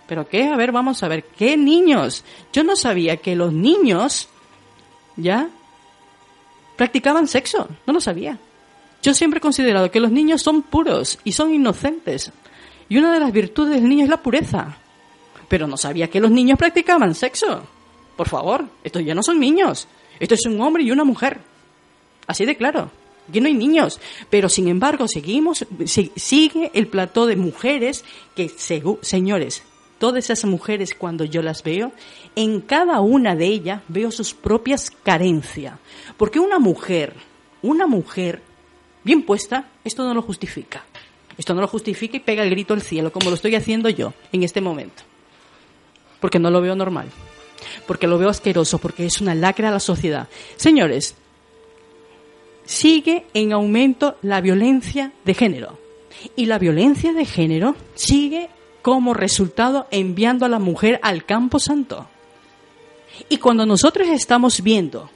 [0.07, 0.45] ¿Pero qué?
[0.49, 2.24] A ver, vamos a ver, ¿qué niños?
[2.53, 4.29] Yo no sabía que los niños,
[5.16, 5.49] ¿ya?
[6.77, 8.39] Practicaban sexo, no lo sabía.
[9.03, 12.33] Yo siempre he considerado que los niños son puros y son inocentes.
[12.89, 14.77] Y una de las virtudes del niño es la pureza.
[15.49, 17.62] Pero no sabía que los niños practicaban sexo.
[18.16, 19.89] Por favor, estos ya no son niños.
[20.20, 21.41] Esto es un hombre y una mujer.
[22.27, 22.91] Así de claro.
[23.29, 24.01] Aquí no hay niños.
[24.31, 28.05] Pero sin embargo, seguimos, si- sigue el plató de mujeres
[28.35, 28.49] que,
[29.03, 29.62] señores,
[30.03, 31.93] todas esas mujeres cuando yo las veo,
[32.35, 35.74] en cada una de ellas veo sus propias carencias.
[36.16, 37.15] Porque una mujer,
[37.62, 38.43] una mujer
[39.05, 40.83] bien puesta, esto no lo justifica.
[41.39, 44.12] Esto no lo justifica y pega el grito al cielo, como lo estoy haciendo yo
[44.33, 45.05] en este momento.
[46.19, 47.07] Porque no lo veo normal.
[47.87, 50.27] Porque lo veo asqueroso, porque es una lacra a la sociedad.
[50.57, 51.15] Señores,
[52.65, 55.79] sigue en aumento la violencia de género.
[56.35, 58.51] Y la violencia de género sigue
[58.83, 62.09] como resultado enviando a la mujer al campo santo.
[63.29, 65.09] Y cuando nosotros estamos viendo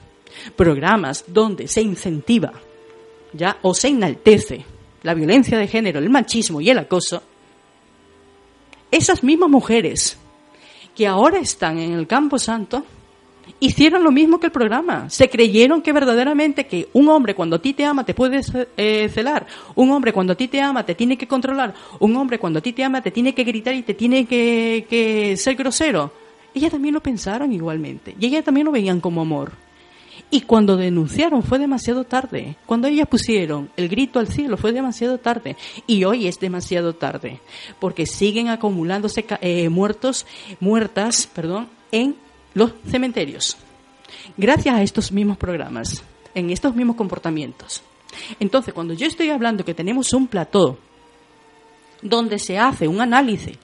[0.54, 2.52] programas donde se incentiva
[3.32, 4.64] ya o se enaltece
[5.02, 7.22] la violencia de género, el machismo y el acoso,
[8.90, 10.16] esas mismas mujeres
[10.94, 12.84] que ahora están en el campo santo
[13.60, 15.08] hicieron lo mismo que el programa.
[15.10, 18.40] Se creyeron que verdaderamente que un hombre cuando a ti te ama te puede
[18.76, 22.38] eh, celar, un hombre cuando a ti te ama te tiene que controlar, un hombre
[22.38, 25.56] cuando a ti te ama te tiene que gritar y te tiene que, que ser
[25.56, 26.12] grosero.
[26.54, 29.52] Ellas también lo pensaron igualmente y ellas también lo veían como amor.
[30.30, 32.56] Y cuando denunciaron fue demasiado tarde.
[32.66, 35.56] Cuando ellas pusieron el grito al cielo fue demasiado tarde.
[35.86, 37.40] Y hoy es demasiado tarde.
[37.78, 40.26] Porque siguen acumulándose eh, muertos,
[40.58, 42.16] muertas, perdón, en
[42.56, 43.58] los cementerios.
[44.34, 46.02] Gracias a estos mismos programas,
[46.34, 47.82] en estos mismos comportamientos.
[48.40, 50.78] Entonces, cuando yo estoy hablando que tenemos un plató
[52.00, 53.58] donde se hace un análisis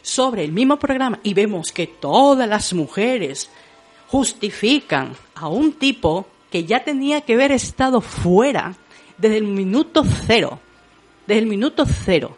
[0.00, 3.50] sobre el mismo programa y vemos que todas las mujeres
[4.06, 8.76] justifican a un tipo que ya tenía que haber estado fuera
[9.18, 10.60] desde el minuto cero,
[11.26, 12.36] desde el minuto cero,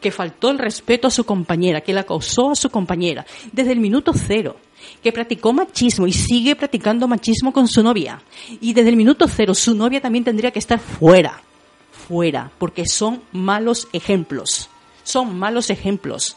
[0.00, 3.78] que faltó el respeto a su compañera, que la acosó a su compañera, desde el
[3.78, 4.56] minuto cero,
[5.02, 8.22] que practicó machismo y sigue practicando machismo con su novia,
[8.60, 11.42] y desde el minuto cero su novia también tendría que estar fuera,
[12.08, 14.68] fuera, porque son malos ejemplos,
[15.02, 16.36] son malos ejemplos.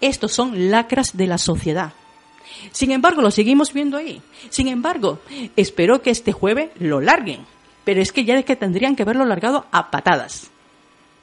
[0.00, 1.92] Estos son lacras de la sociedad.
[2.72, 4.22] Sin embargo, lo seguimos viendo ahí.
[4.50, 5.18] Sin embargo,
[5.56, 7.44] espero que este jueves lo larguen.
[7.84, 10.50] Pero es que ya es que tendrían que haberlo largado a patadas.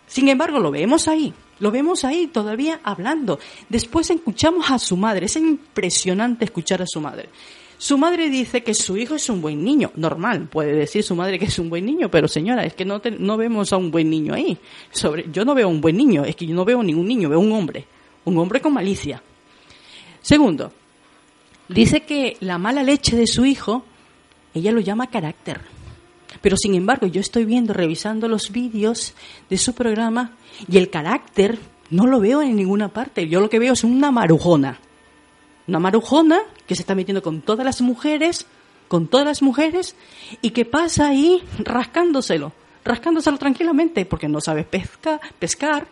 [0.07, 1.34] Sin embargo, lo vemos ahí.
[1.60, 3.40] Lo vemos ahí todavía hablando.
[3.70, 5.28] Después escuchamos a su madre.
[5.28, 7.30] Es impresionante escuchar a su madre.
[7.78, 9.92] Su madre dice que su hijo es un buen niño.
[9.96, 13.00] Normal, puede decir su madre que es un buen niño, pero señora, es que no,
[13.02, 14.58] te- no vemos a un buen niño ahí.
[14.92, 17.40] Sobre, yo no veo un buen niño, es que yo no veo ningún niño, veo
[17.40, 17.86] un hombre.
[18.26, 19.22] Un hombre con malicia.
[20.22, 20.72] Segundo,
[21.68, 23.84] dice que la mala leche de su hijo,
[24.54, 25.60] ella lo llama carácter.
[26.41, 29.14] Pero sin embargo, yo estoy viendo, revisando los vídeos
[29.49, 30.31] de su programa
[30.68, 33.27] y el carácter no lo veo en ninguna parte.
[33.27, 34.80] Yo lo que veo es una marujona.
[35.68, 38.47] Una marujona que se está metiendo con todas las mujeres,
[38.88, 39.95] con todas las mujeres,
[40.41, 42.51] y que pasa ahí rascándoselo,
[42.84, 45.88] rascándoselo tranquilamente, porque no sabe pesca, pescar,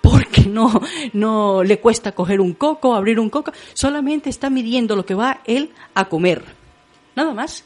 [0.00, 0.80] porque no,
[1.12, 5.40] no le cuesta coger un coco, abrir un coco, solamente está midiendo lo que va
[5.44, 6.44] él a comer.
[7.16, 7.64] Nada más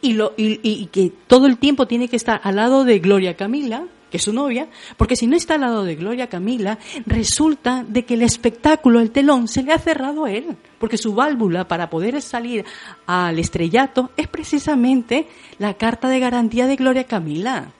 [0.00, 3.36] y, lo, y, y- que todo el tiempo tiene que estar al lado de Gloria
[3.36, 7.84] Camila, que es su novia, porque si no está al lado de Gloria Camila, resulta
[7.88, 11.66] de que el espectáculo, el telón, se le ha cerrado a él, porque su válvula
[11.66, 12.64] para poder salir
[13.06, 15.26] al estrellato es precisamente
[15.58, 17.72] la carta de garantía de Gloria Camila.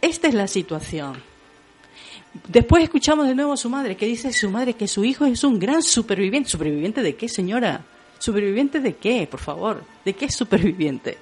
[0.00, 1.14] Esta es la situación.
[2.48, 5.42] Después escuchamos de nuevo a su madre, que dice su madre que su hijo es
[5.42, 6.50] un gran superviviente.
[6.50, 7.84] ¿Superviviente de qué, señora?
[8.18, 9.82] ¿Superviviente de qué, por favor?
[10.04, 11.18] ¿De qué es superviviente?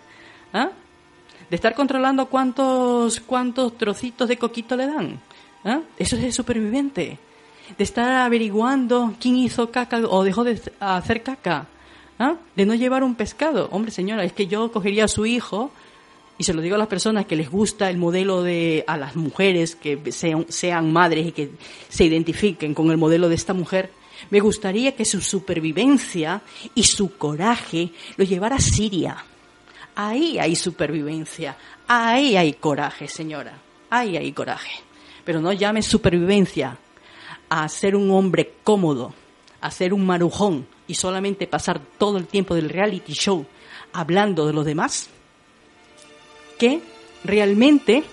[0.53, 0.71] ¿Ah?
[1.51, 5.21] ¿De estar controlando cuántos, cuántos trocitos de coquito le dan?
[5.65, 5.81] ¿Ah?
[5.99, 7.19] Eso es el superviviente.
[7.77, 11.67] De estar averiguando quién hizo caca o dejó de hacer caca.
[12.19, 12.37] ¿Ah?
[12.55, 13.69] De no llevar un pescado.
[13.73, 15.73] Hombre, señora, es que yo cogería a su hijo
[16.39, 19.15] y se lo digo a las personas que les gusta el modelo de a las
[19.17, 21.51] mujeres que sean, sean madres y que
[21.89, 23.91] se identifiquen con el modelo de esta mujer
[24.31, 26.43] me gustaría que su supervivencia
[26.75, 29.25] y su coraje lo llevara a Siria.
[29.95, 31.57] Ahí hay supervivencia.
[31.87, 33.59] Ahí hay coraje señora.
[33.91, 34.83] Ahí hay coraje.
[35.25, 36.77] Pero no llame supervivencia
[37.49, 39.15] a ser un hombre cómodo
[39.65, 43.47] a ser un marujón y solamente pasar todo el tiempo del reality show
[43.95, 45.09] hablando de los demás
[46.59, 46.83] que
[47.25, 48.05] realmente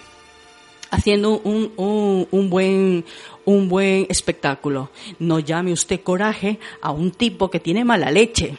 [0.92, 3.04] haciendo un, un, un buen
[3.46, 4.90] un buen espectáculo.
[5.20, 8.58] No llame usted coraje a un tipo que tiene mala leche.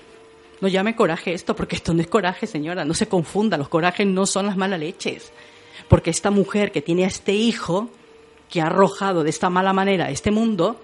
[0.60, 2.84] No llame coraje esto, porque esto no es coraje, señora.
[2.84, 5.32] No se confunda, los corajes no son las malas leches.
[5.88, 7.90] Porque esta mujer que tiene a este hijo,
[8.48, 10.80] que ha arrojado de esta mala manera a este mundo,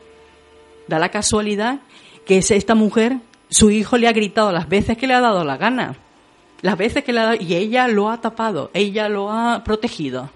[0.87, 1.81] da la casualidad
[2.25, 3.19] que es esta mujer,
[3.51, 5.97] su hijo le ha gritado las veces que le ha dado la gana
[6.63, 10.31] las veces que la y ella lo ha tapado, ella lo ha protegido.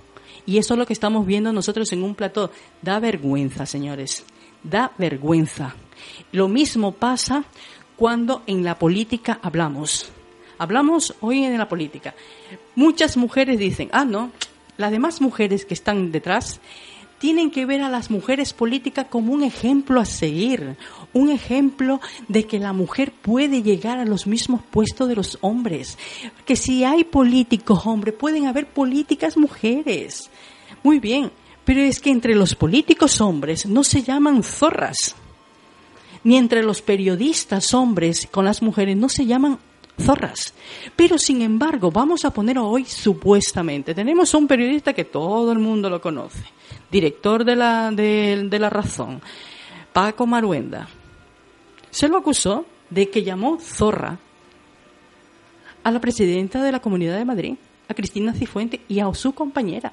[0.46, 2.50] Y eso es lo que estamos viendo nosotros en un plató.
[2.80, 4.24] Da vergüenza, señores.
[4.62, 5.74] Da vergüenza.
[6.32, 7.44] Lo mismo pasa
[7.96, 10.10] cuando en la política hablamos.
[10.58, 12.14] Hablamos hoy en la política.
[12.74, 14.30] Muchas mujeres dicen, ah, no,
[14.76, 16.60] las demás mujeres que están detrás
[17.22, 20.76] tienen que ver a las mujeres políticas como un ejemplo a seguir,
[21.12, 25.98] un ejemplo de que la mujer puede llegar a los mismos puestos de los hombres,
[26.44, 30.31] que si hay políticos hombres, pueden haber políticas mujeres.
[30.82, 31.30] Muy bien,
[31.64, 35.14] pero es que entre los políticos hombres no se llaman zorras,
[36.24, 39.58] ni entre los periodistas hombres con las mujeres no se llaman
[40.00, 40.54] zorras.
[40.96, 45.58] Pero sin embargo, vamos a poner hoy supuestamente, tenemos a un periodista que todo el
[45.58, 46.44] mundo lo conoce,
[46.90, 49.20] director de la, de, de la razón,
[49.92, 50.88] Paco Maruenda.
[51.90, 54.18] Se lo acusó de que llamó zorra
[55.84, 57.54] a la presidenta de la Comunidad de Madrid,
[57.88, 59.92] a Cristina Cifuente y a su compañera.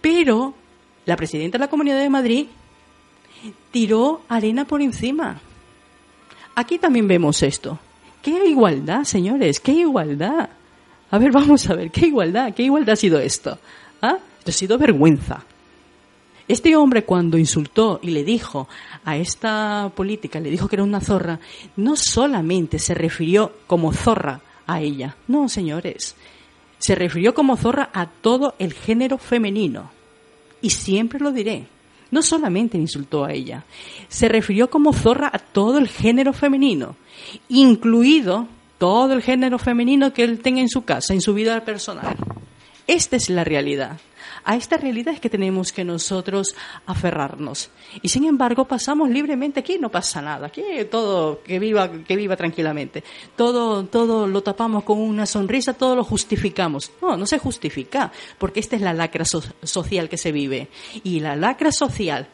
[0.00, 0.54] Pero
[1.06, 2.46] la presidenta de la Comunidad de Madrid
[3.70, 5.40] tiró arena por encima.
[6.54, 7.78] Aquí también vemos esto.
[8.22, 9.60] ¿Qué igualdad, señores?
[9.60, 10.50] ¿Qué igualdad?
[11.10, 12.54] A ver, vamos a ver, ¿qué igualdad?
[12.54, 13.58] ¿Qué igualdad ha sido esto?
[14.02, 14.18] ¿Ah?
[14.38, 15.44] Esto ha sido vergüenza.
[16.46, 18.68] Este hombre cuando insultó y le dijo
[19.04, 21.38] a esta política, le dijo que era una zorra,
[21.76, 26.16] no solamente se refirió como zorra a ella, no, señores,
[26.80, 29.92] se refirió como zorra a todo el género femenino.
[30.60, 31.66] Y siempre lo diré,
[32.10, 33.64] no solamente insultó a ella,
[34.08, 36.96] se refirió como zorra a todo el género femenino,
[37.48, 38.48] incluido
[38.78, 42.16] todo el género femenino que él tenga en su casa, en su vida personal.
[42.86, 44.00] Esta es la realidad.
[44.44, 46.54] A esta realidad es que tenemos que nosotros
[46.86, 47.70] aferrarnos.
[48.02, 50.46] Y sin embargo, pasamos libremente aquí, no pasa nada.
[50.48, 53.04] Aquí todo que viva, que viva tranquilamente.
[53.36, 56.90] Todo, todo lo tapamos con una sonrisa, todo lo justificamos.
[57.00, 60.68] No, no se justifica, porque esta es la lacra so- social que se vive.
[61.04, 62.28] Y la lacra social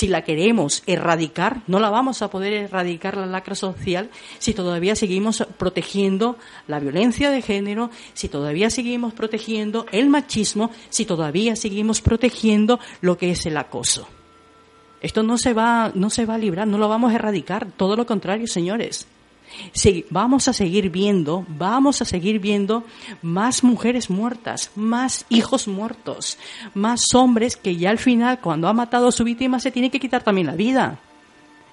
[0.00, 4.08] si la queremos erradicar, no la vamos a poder erradicar la lacra social
[4.38, 11.04] si todavía seguimos protegiendo la violencia de género, si todavía seguimos protegiendo el machismo, si
[11.04, 14.08] todavía seguimos protegiendo lo que es el acoso.
[15.02, 17.94] Esto no se va, no se va a librar, no lo vamos a erradicar, todo
[17.94, 19.06] lo contrario, señores.
[20.10, 22.84] Vamos a seguir viendo, vamos a seguir viendo
[23.22, 26.38] más mujeres muertas, más hijos muertos,
[26.74, 30.00] más hombres que ya al final, cuando ha matado a su víctima, se tiene que
[30.00, 30.98] quitar también la vida.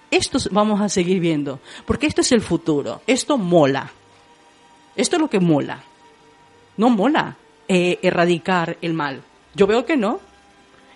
[0.09, 3.91] Esto vamos a seguir viendo, porque esto es el futuro, esto mola.
[4.95, 5.83] Esto es lo que mola.
[6.77, 7.37] No mola
[7.67, 9.21] eh, erradicar el mal.
[9.53, 10.19] Yo veo que no.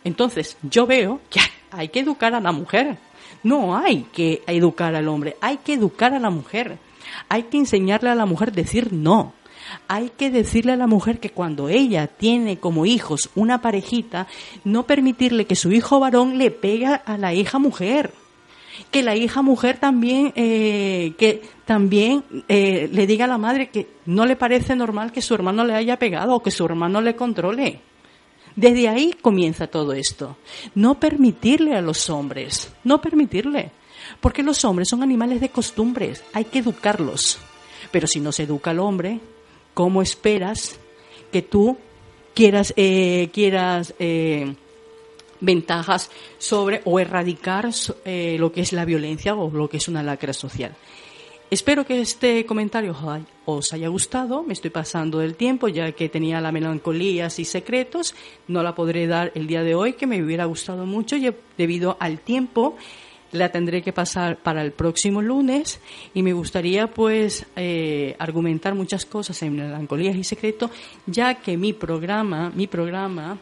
[0.03, 1.39] Entonces, yo veo que
[1.71, 2.97] hay que educar a la mujer.
[3.43, 6.77] No hay que educar al hombre, hay que educar a la mujer.
[7.29, 9.33] Hay que enseñarle a la mujer decir no.
[9.87, 14.27] Hay que decirle a la mujer que cuando ella tiene como hijos una parejita,
[14.63, 18.11] no permitirle que su hijo varón le pega a la hija mujer.
[18.89, 23.87] Que la hija mujer también, eh, que también eh, le diga a la madre que
[24.05, 27.15] no le parece normal que su hermano le haya pegado o que su hermano le
[27.15, 27.81] controle.
[28.55, 30.37] Desde ahí comienza todo esto.
[30.75, 33.71] No permitirle a los hombres, no permitirle.
[34.19, 37.39] Porque los hombres son animales de costumbres, hay que educarlos.
[37.91, 39.19] Pero si no se educa al hombre,
[39.73, 40.79] ¿cómo esperas
[41.31, 41.77] que tú
[42.33, 44.55] quieras, eh, quieras eh,
[45.39, 47.69] ventajas sobre o erradicar
[48.05, 50.75] eh, lo que es la violencia o lo que es una lacra social?
[51.51, 52.95] Espero que este comentario
[53.43, 54.41] os haya gustado.
[54.41, 58.15] Me estoy pasando del tiempo ya que tenía la melancolía y secretos.
[58.47, 61.97] No la podré dar el día de hoy, que me hubiera gustado mucho y debido
[61.99, 62.77] al tiempo
[63.33, 65.81] la tendré que pasar para el próximo lunes
[66.13, 70.71] y me gustaría pues eh, argumentar muchas cosas en melancolías y secretos
[71.05, 73.39] ya que mi programa mi programa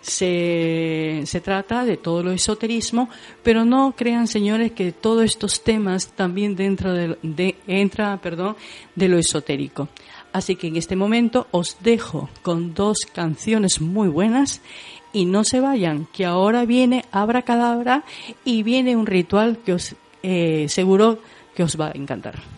[0.00, 3.08] se, se trata de todo lo esoterismo,
[3.42, 8.56] pero no crean, señores, que todos estos temas también dentro de, de, entra, perdón,
[8.94, 9.88] de lo esotérico.
[10.32, 14.60] Así que en este momento os dejo con dos canciones muy buenas
[15.12, 18.04] y no se vayan, que ahora viene Abra Cadabra
[18.44, 21.20] y viene un ritual que os eh, seguro
[21.54, 22.55] que os va a encantar.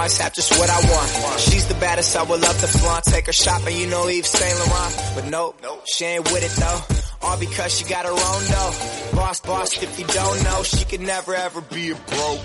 [0.00, 1.40] I have just what I want.
[1.40, 3.04] She's the baddest, I would love to flaunt.
[3.04, 4.96] Take her shopping, you know Eve Saint Laurent.
[5.14, 5.60] But nope,
[5.92, 7.28] she ain't with it though.
[7.28, 8.72] All because she got her own dough.
[9.14, 12.40] Boss, boss, if you don't know, she could never ever be a broke.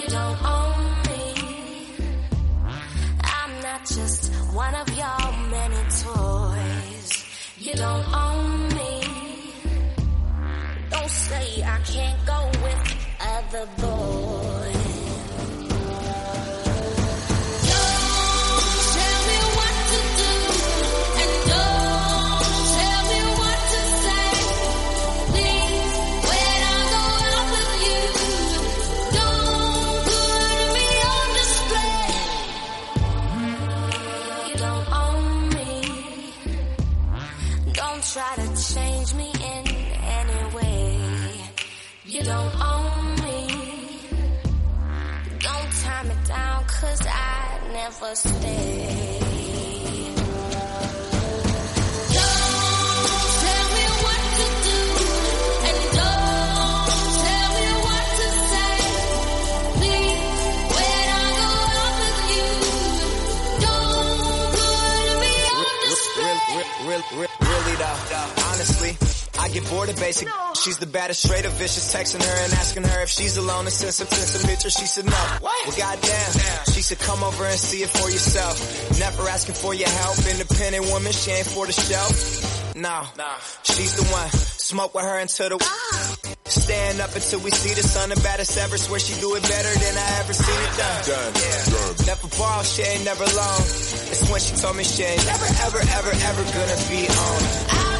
[0.00, 1.34] You don't own me.
[3.22, 7.24] I'm not just one of your many toys.
[7.58, 9.02] You don't own me.
[10.88, 13.91] Don't say I can't go with other boys.
[47.82, 48.92] Don't put me on.
[66.84, 67.96] Really, really, really though,
[68.48, 68.96] honestly,
[69.38, 70.28] I get bored of basic.
[70.62, 71.92] She's the baddest, straight up vicious.
[71.92, 74.74] Texting her and asking her if she's alone and send some, send some pictures.
[74.74, 75.22] She said no.
[75.42, 75.66] What?
[75.66, 76.30] Well, goddamn.
[76.70, 78.54] She said come over and see it for yourself.
[78.96, 80.18] Never asking for your help.
[80.22, 82.06] Independent woman, she ain't for the show.
[82.78, 83.02] No,
[83.64, 84.30] she's the one.
[84.30, 85.58] Smoke with her until the.
[85.60, 86.16] Ah.
[86.46, 88.78] Stand up until we see the sun, the baddest ever.
[88.78, 91.02] Swear she do it better than I ever seen it done.
[91.10, 92.06] Yeah.
[92.06, 93.62] Never ball, she ain't never alone.
[94.14, 97.40] It's when she told me she ain't never, ever, ever, ever gonna be on.
[97.66, 97.91] I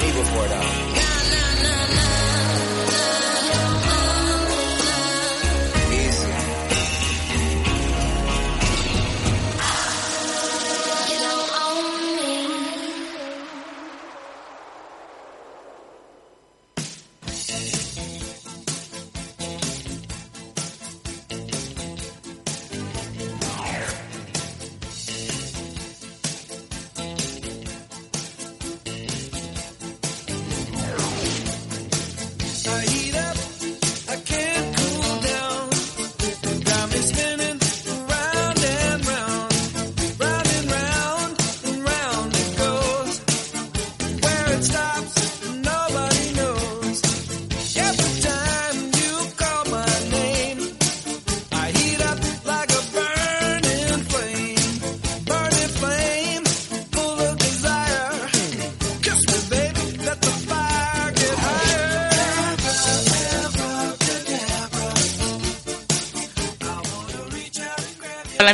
[0.00, 0.67] me before though.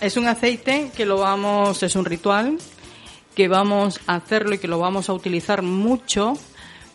[0.00, 2.58] es un aceite que lo vamos, es un ritual
[3.34, 6.32] que vamos a hacerlo y que lo vamos a utilizar mucho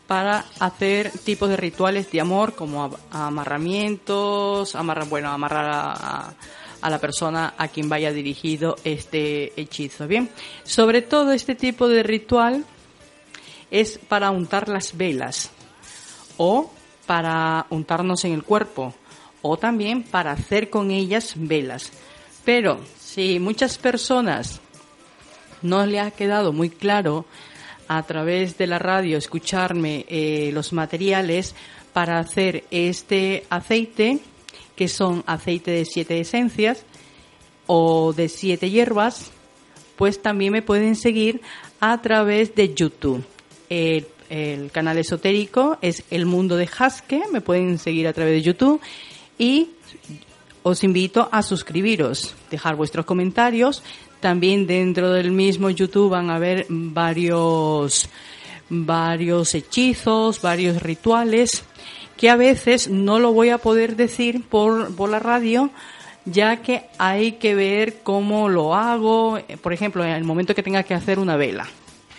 [0.07, 6.34] para hacer tipos de rituales de amor como amarramientos, amarrar, bueno, amarrar a, a-
[6.81, 10.07] a la persona a quien vaya dirigido este hechizo.
[10.07, 10.30] Bien,
[10.64, 12.64] sobre todo este tipo de ritual
[13.72, 15.49] es para untar las velas
[16.38, 16.72] o
[17.07, 18.93] para untarnos en el cuerpo
[19.47, 21.91] o también para hacer con ellas velas.
[22.43, 24.59] Pero si muchas personas
[25.61, 27.26] no le ha quedado muy claro
[27.88, 31.53] a través de la radio escucharme eh, los materiales
[31.93, 34.17] para hacer este aceite,
[34.76, 36.84] que son aceite de siete esencias
[37.67, 39.30] o de siete hierbas,
[39.95, 41.41] pues también me pueden seguir
[41.80, 43.23] a través de YouTube.
[43.69, 48.41] El, el canal esotérico es El Mundo de Haske, me pueden seguir a través de
[48.41, 48.81] YouTube
[49.38, 49.70] y
[50.64, 53.84] os invito a suscribiros, dejar vuestros comentarios.
[54.20, 58.10] También dentro del mismo YouTube van a haber varios,
[58.70, 61.64] varios hechizos, varios rituales
[62.18, 65.70] que a veces no lo voy a poder decir por, por la radio,
[66.26, 70.84] ya que hay que ver cómo lo hago, por ejemplo, en el momento que tenga
[70.84, 71.68] que hacer una vela.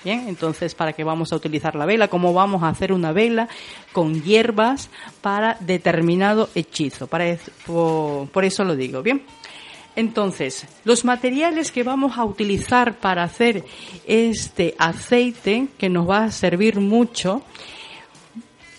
[0.06, 2.06] Bien, entonces, ¿para qué vamos a utilizar la vela?
[2.06, 3.48] ¿Cómo vamos a hacer una vela
[3.90, 4.88] con hierbas
[5.20, 7.08] para determinado hechizo?
[7.08, 9.22] Para es- por, por eso lo digo, ¿bien?
[9.96, 13.64] Entonces, los materiales que vamos a utilizar para hacer
[14.06, 17.42] este aceite, que nos va a servir mucho,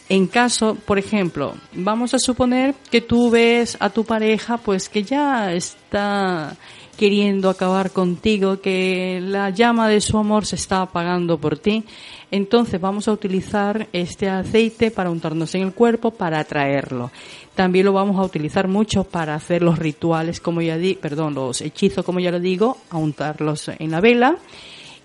[0.07, 5.03] en caso, por ejemplo, vamos a suponer que tú ves a tu pareja pues que
[5.03, 6.55] ya está
[6.97, 11.83] queriendo acabar contigo, que la llama de su amor se está apagando por ti.
[12.31, 17.11] Entonces vamos a utilizar este aceite para untarnos en el cuerpo para atraerlo.
[17.55, 21.61] También lo vamos a utilizar mucho para hacer los rituales, como ya di, perdón, los
[21.61, 24.37] hechizos, como ya lo digo, a untarlos en la vela.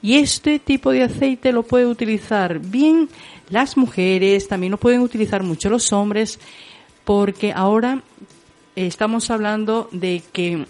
[0.02, 3.08] Y este tipo de aceite lo puede utilizar bien
[3.50, 6.40] las mujeres, también lo pueden utilizar mucho los hombres,
[7.04, 8.02] porque ahora
[8.74, 10.66] estamos hablando de que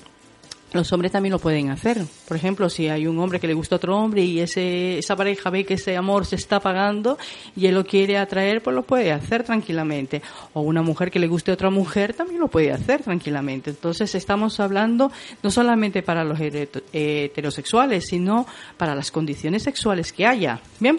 [0.73, 1.99] los hombres también lo pueden hacer.
[2.27, 5.17] Por ejemplo, si hay un hombre que le gusta a otro hombre y ese, esa
[5.17, 7.19] pareja ve que ese amor se está apagando
[7.55, 10.23] y él lo quiere atraer, pues lo puede hacer tranquilamente.
[10.55, 13.71] O una mujer que le guste a otra mujer también lo puede hacer tranquilamente.
[13.71, 15.13] Entonces estamos hablando
[15.43, 18.47] no solamente para los hetero- heterosexuales, sino
[18.77, 20.61] para las condiciones sexuales que haya.
[20.81, 20.99] Bien.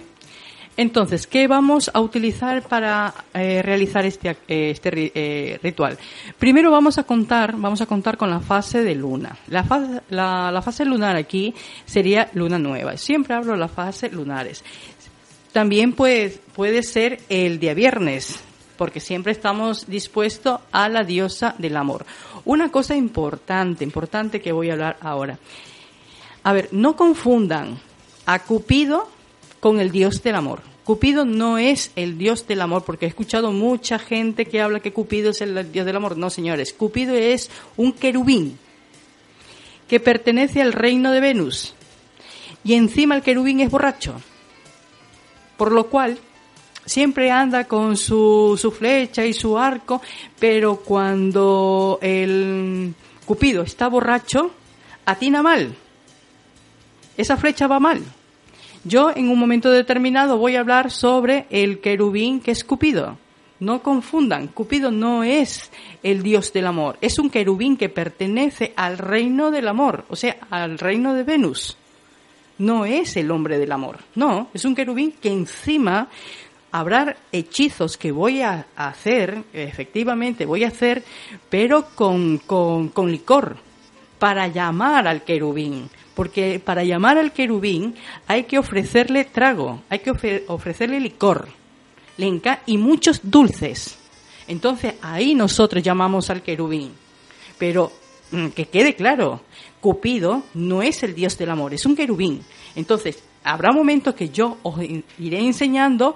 [0.75, 5.99] Entonces, ¿qué vamos a utilizar para eh, realizar este, eh, este eh, ritual?
[6.39, 9.37] Primero vamos a contar, vamos a contar con la fase de luna.
[9.47, 11.53] La fase, la, la fase lunar aquí
[11.85, 12.97] sería luna nueva.
[12.97, 14.63] Siempre hablo de las fases lunares.
[15.51, 18.39] También puede, puede ser el día viernes,
[18.75, 22.03] porque siempre estamos dispuestos a la diosa del amor.
[22.45, 25.37] Una cosa importante, importante que voy a hablar ahora.
[26.41, 27.77] A ver, no confundan
[28.25, 29.07] a Cupido
[29.63, 30.61] con el dios del amor.
[30.83, 34.91] Cupido no es el dios del amor, porque he escuchado mucha gente que habla que
[34.91, 36.17] Cupido es el dios del amor.
[36.17, 38.59] No, señores, Cupido es un querubín
[39.87, 41.75] que pertenece al reino de Venus.
[42.65, 44.15] Y encima el querubín es borracho.
[45.55, 46.17] Por lo cual,
[46.85, 50.01] siempre anda con su, su flecha y su arco,
[50.37, 52.93] pero cuando el
[53.25, 54.51] Cupido está borracho,
[55.05, 55.73] atina mal.
[57.15, 58.03] Esa flecha va mal.
[58.85, 63.17] Yo en un momento determinado voy a hablar sobre el querubín que es Cupido.
[63.59, 68.97] No confundan, Cupido no es el dios del amor, es un querubín que pertenece al
[68.97, 71.77] reino del amor, o sea, al reino de Venus.
[72.57, 76.09] No es el hombre del amor, no, es un querubín que encima
[76.71, 81.03] habrá hechizos que voy a hacer, efectivamente voy a hacer,
[81.49, 83.55] pero con, con, con licor,
[84.19, 85.89] para llamar al querubín.
[86.15, 87.95] Porque para llamar al querubín
[88.27, 91.47] hay que ofrecerle trago, hay que ofre- ofrecerle licor
[92.17, 93.97] le enca- y muchos dulces.
[94.47, 96.91] Entonces ahí nosotros llamamos al querubín.
[97.57, 97.91] Pero
[98.31, 99.41] mm, que quede claro,
[99.81, 102.41] Cupido no es el dios del amor, es un querubín.
[102.75, 104.79] Entonces habrá momentos que yo os
[105.17, 106.15] iré enseñando,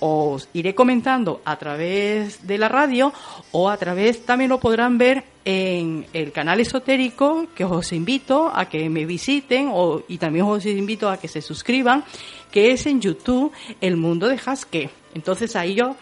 [0.00, 3.12] os iré comentando a través de la radio
[3.52, 8.68] o a través también lo podrán ver en el canal esotérico que os invito a
[8.68, 12.04] que me visiten o, y también os invito a que se suscriban
[12.50, 14.90] que es en YouTube El Mundo de Haske.
[15.14, 15.96] Entonces ahí yo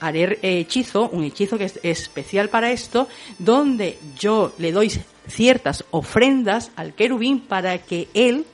[0.00, 3.08] haré eh, hechizo, un hechizo que es especial para esto,
[3.38, 4.92] donde yo le doy
[5.26, 8.44] ciertas ofrendas al querubín para que él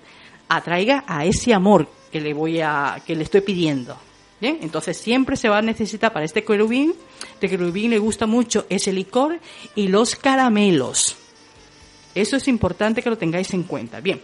[0.49, 3.97] atraiga a ese amor que le voy a, que le estoy pidiendo.
[4.41, 6.95] Bien, entonces siempre se va a necesitar para este querubín,
[7.35, 9.39] este querubín le gusta mucho ese licor
[9.75, 11.17] y los caramelos.
[12.15, 14.01] Eso es importante que lo tengáis en cuenta.
[14.01, 14.21] Bien,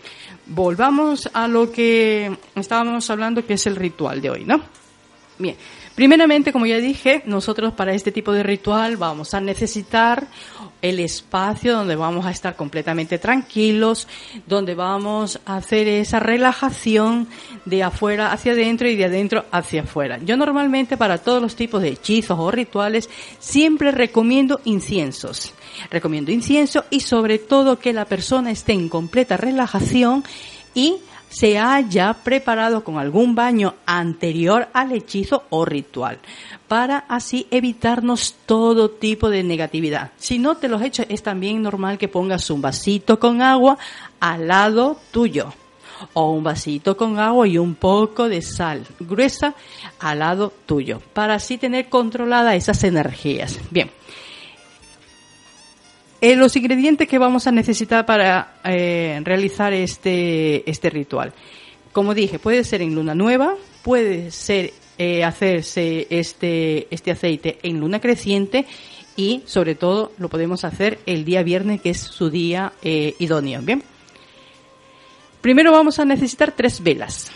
[0.47, 4.61] volvamos a lo que estábamos hablando que es el ritual de hoy, ¿no?
[5.39, 5.57] Bien,
[5.97, 10.29] primeramente, como ya dije, nosotros para este tipo de ritual vamos a necesitar
[10.83, 14.07] el espacio donde vamos a estar completamente tranquilos,
[14.47, 17.27] donde vamos a hacer esa relajación
[17.65, 20.21] de afuera hacia adentro y de adentro hacia afuera.
[20.25, 23.09] Yo normalmente para todos los tipos de hechizos o rituales
[23.41, 25.53] siempre recomiendo inciensos.
[25.91, 30.25] Recomiendo incienso y sobre todo que la persona esté en completa relajación
[30.75, 30.97] y
[31.39, 36.19] se haya preparado con algún baño anterior al hechizo o ritual,
[36.67, 40.13] para así evitarnos todo tipo de negatividad.
[40.17, 43.77] Si no te lo has hecho, es también normal que pongas un vasito con agua
[44.19, 45.53] al lado tuyo,
[46.15, 49.55] o un vasito con agua y un poco de sal gruesa
[49.99, 53.59] al lado tuyo, para así tener controlada esas energías.
[53.71, 53.91] Bien.
[56.27, 61.33] Eh, los ingredientes que vamos a necesitar para eh, realizar este, este ritual.
[61.93, 63.55] Como dije, puede ser en luna nueva,
[63.85, 68.67] puede ser eh, hacerse este, este aceite en luna creciente
[69.15, 73.63] y sobre todo lo podemos hacer el día viernes que es su día idóneo.
[73.63, 73.85] Bien.
[75.41, 77.31] Primero vamos a necesitar tres velas.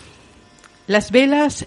[0.89, 1.65] Las velas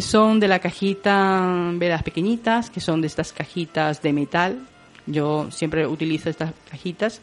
[0.00, 4.68] son de la cajita, velas pequeñitas, que son de estas cajitas de metal.
[5.06, 7.20] Yo siempre utilizo estas cajitas,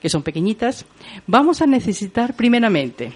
[0.00, 0.84] que son pequeñitas.
[1.26, 3.12] Vamos a necesitar primeramente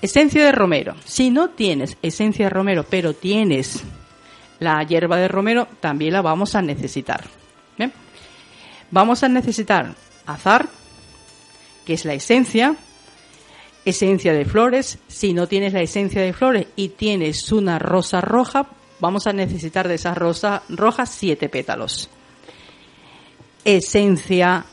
[0.00, 0.94] esencia de romero.
[1.04, 3.82] Si no tienes esencia de romero, pero tienes
[4.58, 7.24] la hierba de romero, también la vamos a necesitar.
[8.90, 9.94] Vamos a necesitar
[10.26, 10.68] azar,
[11.86, 12.76] que es la esencia,
[13.86, 14.98] esencia de flores.
[15.08, 18.66] Si no tienes la esencia de flores y tienes una rosa roja,
[19.00, 22.10] vamos a necesitar de esa rosa roja siete pétalos.
[23.64, 24.64] Esencia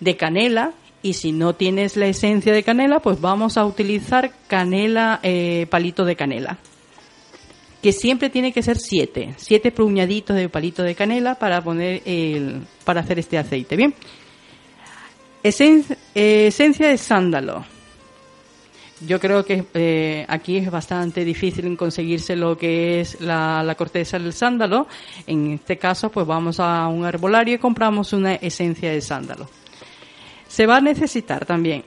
[0.00, 5.20] de canela y si no tienes la esencia de canela, pues vamos a utilizar canela,
[5.22, 6.58] eh, palito de canela.
[7.82, 12.62] Que siempre tiene que ser siete, siete puñaditos de palito de canela para poner el,
[12.84, 13.76] para hacer este aceite.
[13.76, 13.94] Bien.
[15.44, 17.64] Esen- eh, esencia de sándalo.
[19.00, 24.18] Yo creo que eh, aquí es bastante difícil conseguirse lo que es la, la corteza
[24.18, 24.86] del sándalo.
[25.26, 29.48] En este caso, pues vamos a un herbolario y compramos una esencia de sándalo.
[30.48, 31.84] Se va a necesitar también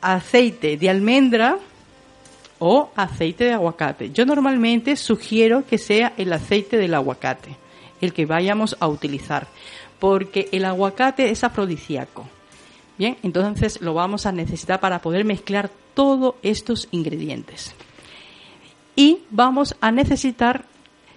[0.00, 1.58] aceite de almendra
[2.58, 4.10] o aceite de aguacate.
[4.10, 7.56] Yo normalmente sugiero que sea el aceite del aguacate,
[8.00, 9.48] el que vayamos a utilizar,
[9.98, 12.28] porque el aguacate es afrodisíaco.
[13.02, 17.74] Bien, entonces lo vamos a necesitar para poder mezclar todos estos ingredientes.
[18.94, 20.66] Y vamos a necesitar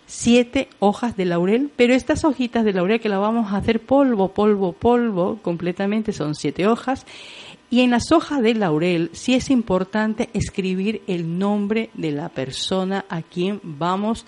[0.08, 4.30] siete hojas de laurel, pero estas hojitas de laurel que la vamos a hacer polvo,
[4.30, 7.06] polvo, polvo, completamente son siete hojas.
[7.70, 13.06] Y en las hojas de laurel sí es importante escribir el nombre de la persona
[13.10, 14.26] a quien vamos,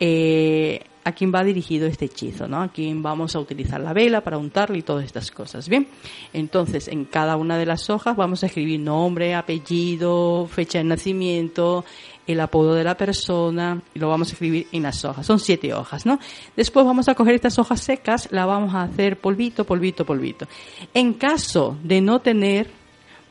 [0.00, 2.62] eh, a quien va dirigido este hechizo, ¿no?
[2.62, 5.68] A quien vamos a utilizar la vela para untarle y todas estas cosas.
[5.68, 5.86] Bien,
[6.32, 11.84] entonces en cada una de las hojas vamos a escribir nombre, apellido, fecha de nacimiento,
[12.26, 15.26] el apodo de la persona y lo vamos a escribir en las hojas.
[15.26, 16.18] Son siete hojas, ¿no?
[16.56, 20.46] Después vamos a coger estas hojas secas, la vamos a hacer polvito, polvito, polvito.
[20.92, 22.70] En caso de no tener,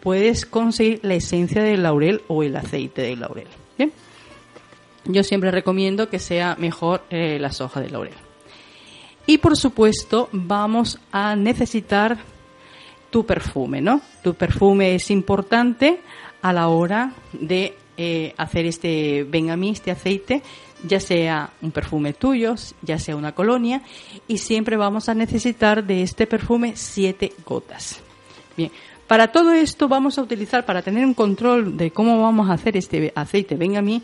[0.01, 3.47] puedes conseguir la esencia del laurel o el aceite del laurel.
[3.77, 3.91] Bien.
[5.05, 8.13] Yo siempre recomiendo que sea mejor eh, las hojas de laurel.
[9.26, 12.17] Y por supuesto, vamos a necesitar
[13.09, 14.01] tu perfume, ¿no?
[14.23, 15.99] Tu perfume es importante
[16.41, 20.41] a la hora de eh, hacer este bengamí, este aceite,
[20.84, 23.81] ya sea un perfume tuyo, ya sea una colonia,
[24.27, 27.99] y siempre vamos a necesitar de este perfume siete gotas.
[28.55, 28.71] Bien,
[29.07, 32.77] para todo esto vamos a utilizar, para tener un control de cómo vamos a hacer
[32.77, 34.01] este aceite bengamí,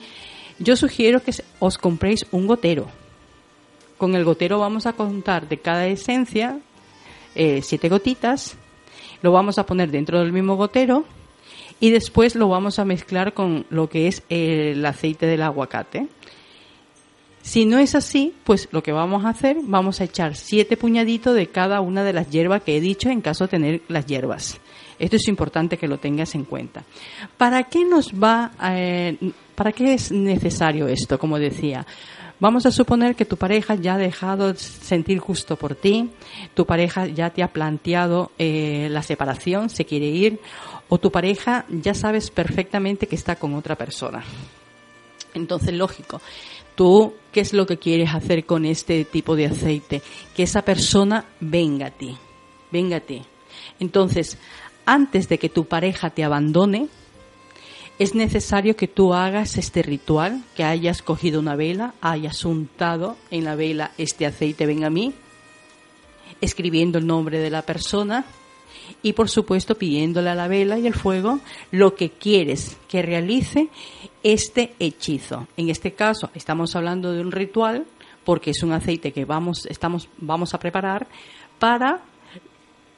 [0.59, 2.87] yo sugiero que os compréis un gotero.
[3.97, 6.59] Con el gotero vamos a contar de cada esencia
[7.35, 8.55] eh, siete gotitas,
[9.21, 11.05] lo vamos a poner dentro del mismo gotero
[11.79, 16.07] y después lo vamos a mezclar con lo que es el aceite del aguacate.
[17.41, 21.35] Si no es así, pues lo que vamos a hacer, vamos a echar siete puñaditos
[21.35, 24.59] de cada una de las hierbas que he dicho en caso de tener las hierbas.
[24.97, 26.83] Esto es importante que lo tengas en cuenta.
[27.37, 29.17] ¿Para qué nos va, eh,
[29.55, 31.19] para qué es necesario esto?
[31.19, 31.85] Como decía,
[32.37, 36.09] Vamos a suponer que tu pareja ya ha dejado de sentir justo por ti,
[36.53, 40.41] tu pareja ya te ha planteado eh, la separación, se quiere ir,
[40.89, 44.21] o tu pareja ya sabes perfectamente que está con otra persona.
[45.33, 46.21] Entonces, lógico,
[46.75, 50.01] tú, ¿qué es lo que quieres hacer con este tipo de aceite?
[50.35, 52.17] Que esa persona venga a ti,
[52.69, 53.21] venga a ti.
[53.79, 54.37] Entonces,
[54.85, 56.87] antes de que tu pareja te abandone,
[57.97, 63.45] es necesario que tú hagas este ritual, que hayas cogido una vela, hayas untado en
[63.45, 65.13] la vela este aceite ven a mí,
[66.41, 68.25] escribiendo el nombre de la persona
[69.01, 71.39] y por supuesto pidiéndole a la vela y el fuego
[71.71, 73.69] lo que quieres que realice
[74.23, 75.47] este hechizo.
[75.55, 77.85] En este caso estamos hablando de un ritual
[78.25, 81.07] porque es un aceite que vamos, estamos, vamos a preparar
[81.59, 82.01] para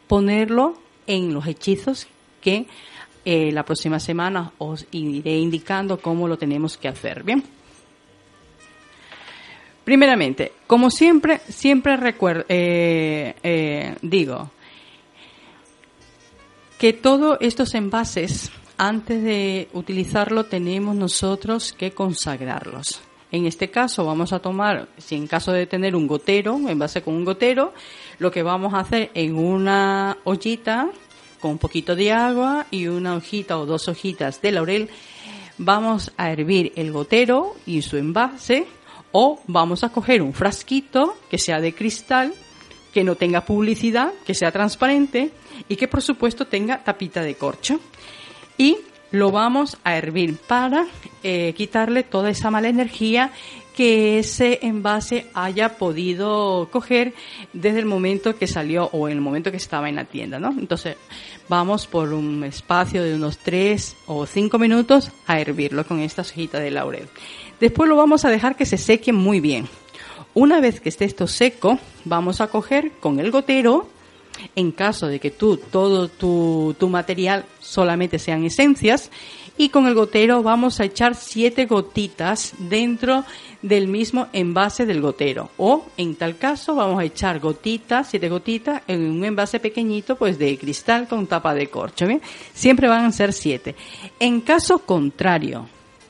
[0.08, 0.76] ponerlo
[1.08, 2.08] en los hechizos
[2.42, 2.68] que
[3.26, 7.24] eh, la próxima semana os iré indicando cómo lo tenemos que hacer.
[7.24, 7.44] Bien.
[9.84, 14.52] Primeramente, como siempre, siempre recuerdo, eh, eh, digo
[16.78, 23.02] que todos estos envases, antes de utilizarlo, tenemos nosotros que consagrarlos.
[23.32, 27.14] En este caso vamos a tomar, si en caso de tener un gotero, envase con
[27.14, 27.74] un gotero,
[28.20, 30.90] lo que vamos a hacer en una ollita
[31.40, 34.90] con un poquito de agua y una hojita o dos hojitas de laurel,
[35.58, 38.66] vamos a hervir el gotero y su envase
[39.12, 42.34] o vamos a coger un frasquito que sea de cristal,
[42.94, 45.32] que no tenga publicidad, que sea transparente
[45.70, 47.80] y que por supuesto tenga tapita de corcho.
[48.58, 48.78] Y
[49.12, 50.86] lo vamos a hervir para
[51.24, 53.32] eh, quitarle toda esa mala energía
[53.78, 57.14] que ese envase haya podido coger
[57.54, 60.50] desde el momento que salió o en el momento que estaba en la tienda, ¿no?
[60.50, 60.98] Entonces,
[61.48, 66.60] vamos por un espacio de unos 3 o 5 minutos a hervirlo con esta hojita
[66.60, 67.08] de laurel.
[67.60, 69.68] Después lo vamos a dejar que se seque muy bien.
[70.34, 73.88] Una vez que esté esto seco, vamos a coger con el gotero
[74.56, 79.12] en caso de que tú, todo tu, tu material solamente sean esencias,
[79.58, 83.26] y con el gotero vamos a echar siete gotitas dentro
[83.62, 85.50] del mismo envase del gotero.
[85.58, 90.38] O en tal caso vamos a echar gotitas, siete gotitas en un envase pequeñito pues
[90.38, 92.08] de cristal con tapa de corcho.
[92.08, 92.22] ¿bien?
[92.54, 93.76] Siempre van a ser siete.
[94.20, 95.68] En caso contrario,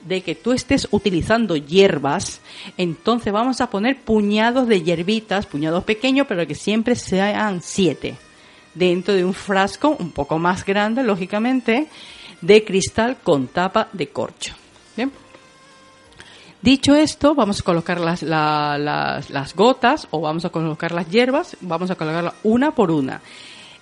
[0.08, 2.40] de que tú estés utilizando hierbas,
[2.78, 8.16] entonces vamos a poner puñados de hierbitas, puñados pequeños, pero que siempre sean siete,
[8.74, 11.88] dentro de un frasco un poco más grande, lógicamente,
[12.42, 14.54] de cristal con tapa de corcho.
[16.62, 21.08] Dicho esto, vamos a colocar las, la- las, las gotas o vamos a colocar las
[21.10, 23.22] hierbas, vamos a colocarlas una por una.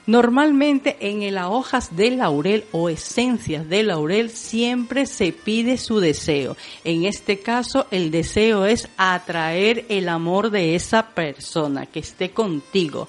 [0.08, 6.56] Normalmente en las hojas de laurel o esencias de laurel siempre se pide su deseo.
[6.84, 13.08] En este caso el deseo es atraer el amor de esa persona que esté contigo.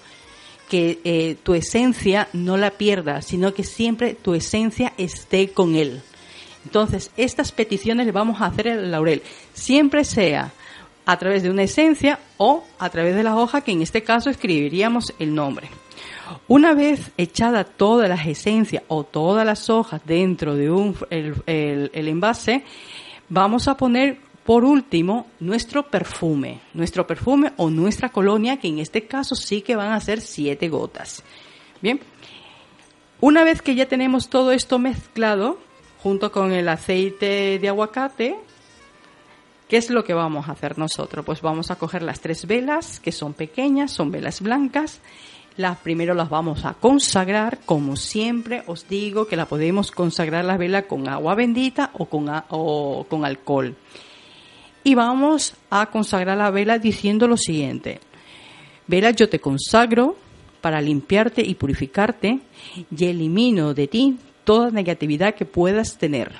[0.68, 6.02] Que eh, tu esencia no la pierdas, sino que siempre tu esencia esté con él.
[6.64, 9.22] Entonces, estas peticiones le vamos a hacer al laurel.
[9.55, 10.52] Siempre sea
[11.05, 14.28] a través de una esencia o a través de la hoja, que en este caso
[14.28, 15.68] escribiríamos el nombre.
[16.48, 22.64] Una vez echada todas las esencias o todas las hojas dentro de un, el envase,
[23.28, 29.06] vamos a poner por último nuestro perfume, nuestro perfume o nuestra colonia, que en este
[29.06, 31.24] caso sí que van a ser siete gotas.
[31.82, 32.01] Bien,
[33.20, 35.59] una vez que ya tenemos todo esto mezclado,
[35.98, 38.36] junto con el aceite de aguacate,
[39.68, 41.24] ¿qué es lo que vamos a hacer nosotros?
[41.27, 45.01] Pues vamos a coger las tres velas, que son pequeñas, son velas blancas.
[45.56, 50.59] Las primero las vamos a consagrar, como siempre os digo que la podemos consagrar la
[50.59, 53.74] vela con agua bendita o con, o con alcohol.
[54.86, 57.98] Y vamos a consagrar la vela diciendo lo siguiente.
[58.86, 60.16] Vela, yo te consagro
[60.60, 62.38] para limpiarte y purificarte
[62.96, 66.30] y elimino de ti toda negatividad que puedas tener.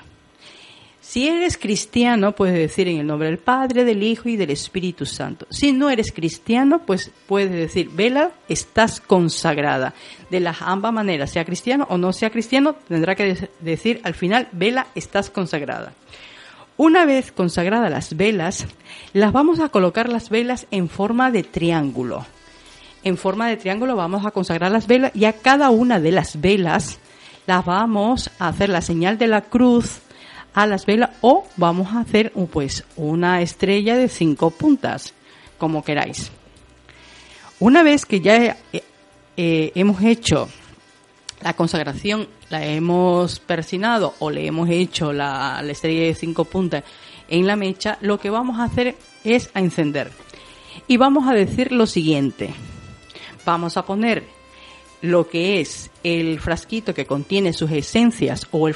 [1.01, 5.05] Si eres cristiano, puedes decir en el nombre del Padre, del Hijo y del Espíritu
[5.05, 5.45] Santo.
[5.49, 9.93] Si no eres cristiano, pues puedes decir, vela, estás consagrada.
[10.29, 14.13] De las ambas maneras, sea cristiano o no sea cristiano, tendrá que de- decir al
[14.13, 15.93] final, vela, estás consagrada.
[16.77, 18.67] Una vez consagradas las velas,
[19.13, 22.23] las vamos a colocar las velas en forma de triángulo.
[23.03, 26.39] En forma de triángulo vamos a consagrar las velas y a cada una de las
[26.39, 26.99] velas
[27.47, 30.01] las vamos a hacer la señal de la cruz
[30.53, 35.15] a las velas o vamos a hacer pues una estrella de cinco puntas,
[35.57, 36.31] como queráis.
[37.59, 38.83] Una vez que ya eh,
[39.35, 40.47] eh, hemos hecho
[41.41, 46.83] la consagración, la hemos persinado o le hemos hecho la, la estrella de cinco puntas
[47.27, 50.11] en la mecha, lo que vamos a hacer es a encender.
[50.87, 52.53] Y vamos a decir lo siguiente.
[53.45, 54.36] Vamos a poner
[55.01, 58.75] lo que es el frasquito que contiene sus esencias o el,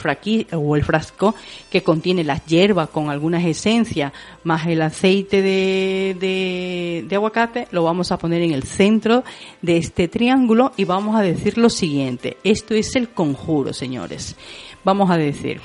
[0.54, 1.34] o el frasco
[1.70, 8.12] que contiene las hierbas con algunas esencias más el aceite de, de aguacate, lo vamos
[8.12, 9.24] a poner en el centro
[9.62, 12.38] de este triángulo y vamos a decir lo siguiente.
[12.44, 14.36] Esto es el conjuro, señores.
[14.84, 15.62] Vamos a decir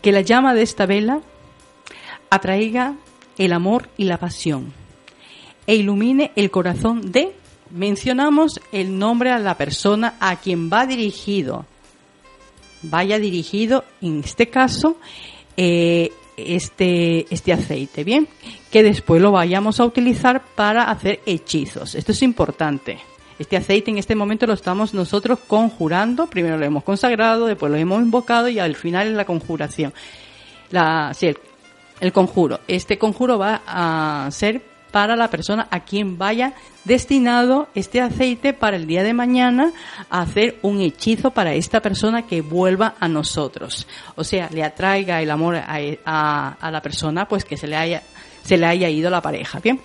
[0.00, 1.20] que la llama de esta vela
[2.30, 2.94] atraiga
[3.38, 4.72] el amor y la pasión
[5.66, 7.34] e ilumine el corazón de
[7.76, 11.66] mencionamos el nombre a la persona a quien va dirigido.
[12.82, 14.96] Vaya dirigido en este caso
[15.56, 18.28] eh, este este aceite bien
[18.70, 21.94] que después lo vayamos a utilizar para hacer hechizos.
[21.94, 22.98] Esto es importante.
[23.38, 26.26] Este aceite en este momento lo estamos nosotros conjurando.
[26.26, 29.92] Primero lo hemos consagrado después lo hemos invocado y al final es la conjuración.
[30.70, 31.12] La
[32.00, 32.60] el conjuro.
[32.68, 36.54] Este conjuro va a ser para la persona a quien vaya
[36.86, 39.72] destinado este aceite para el día de mañana
[40.08, 43.86] a hacer un hechizo para esta persona que vuelva a nosotros.
[44.14, 48.02] O sea, le atraiga el amor a, a- la persona pues que se le haya,
[48.42, 49.60] se le haya ido la pareja.
[49.60, 49.78] Bien.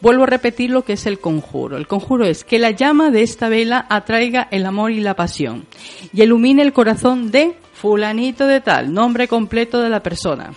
[0.00, 1.76] Vuelvo a repetir lo que es el conjuro.
[1.76, 5.66] El conjuro es que la llama de esta vela atraiga el amor y la pasión
[6.14, 10.54] y ilumine el corazón de fulanito de tal, nombre completo de la persona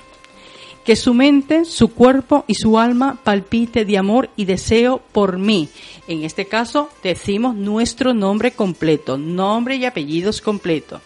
[0.86, 5.68] que su mente, su cuerpo y su alma palpite de amor y deseo por mí.
[6.08, 11.02] En este caso decimos nuestro nombre completo, nombre y apellidos completo.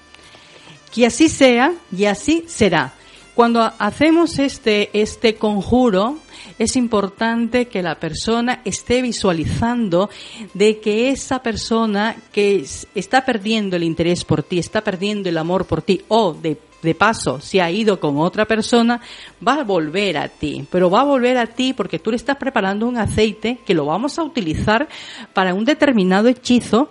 [0.93, 2.93] Que así sea y así será.
[3.35, 6.17] Cuando ha- hacemos este, este conjuro,
[6.57, 10.09] es importante que la persona esté visualizando
[10.53, 15.37] de que esa persona que es- está perdiendo el interés por ti, está perdiendo el
[15.37, 19.01] amor por ti o de, de paso se ha ido con otra persona,
[19.45, 20.65] va a volver a ti.
[20.71, 23.85] Pero va a volver a ti porque tú le estás preparando un aceite que lo
[23.85, 24.87] vamos a utilizar
[25.33, 26.89] para un determinado hechizo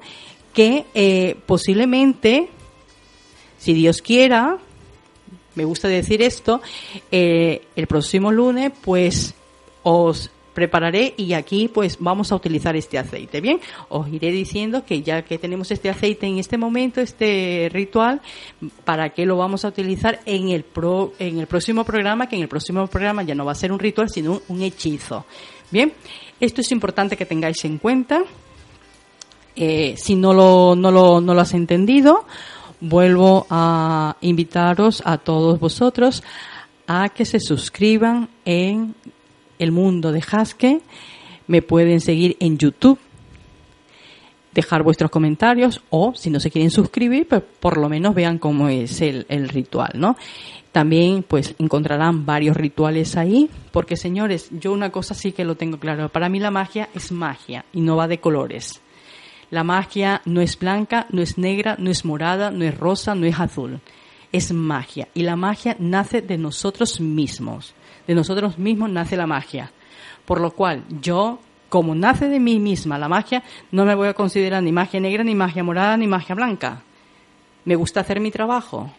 [0.53, 2.51] que eh, posiblemente
[3.59, 4.59] si Dios quiera,
[5.55, 6.63] me gusta decir esto,
[7.11, 9.35] eh, el próximo lunes pues
[9.83, 13.41] os prepararé y aquí pues vamos a utilizar este aceite.
[13.41, 13.61] Bien,
[13.91, 18.21] os iré diciendo que ya que tenemos este aceite en este momento, este ritual,
[18.85, 22.43] para qué lo vamos a utilizar en el pro, en el próximo programa, que en
[22.43, 25.27] el próximo programa ya no va a ser un ritual, sino un, hechizo.
[25.71, 25.93] Bien,
[26.41, 28.25] esto es importante que tengáis en cuenta.
[29.55, 32.27] Eh, si no lo, no, lo, no lo has entendido,
[32.81, 36.25] vuelvo a invitaros a todos vosotros
[36.89, 38.97] a que se suscriban en
[39.59, 40.81] el mundo de Haske.
[41.47, 42.99] Me pueden seguir en YouTube,
[44.53, 48.69] dejar vuestros comentarios o si no se quieren suscribir, pues por lo menos vean cómo
[48.69, 50.17] es el, el ritual, ¿no?
[50.73, 55.79] También pues encontrarán varios rituales ahí, porque señores, yo una cosa sí que lo tengo
[55.79, 58.83] claro, para mí la magia es magia y no va de colores.
[59.51, 63.25] La magia no es blanca, no es negra, no es morada, no es rosa, no
[63.25, 63.81] es azul.
[64.31, 65.09] Es magia.
[65.15, 67.75] Y la magia nace de nosotros mismos.
[68.09, 69.71] De nosotros mismos nace la magia.
[70.25, 74.15] Por lo cual, yo, como nace de mí misma la magia, no me voy a
[74.15, 76.83] considerar ni magia negra, ni magia morada, ni magia blanca.
[77.67, 78.91] Me gusta hacer mi trabajo.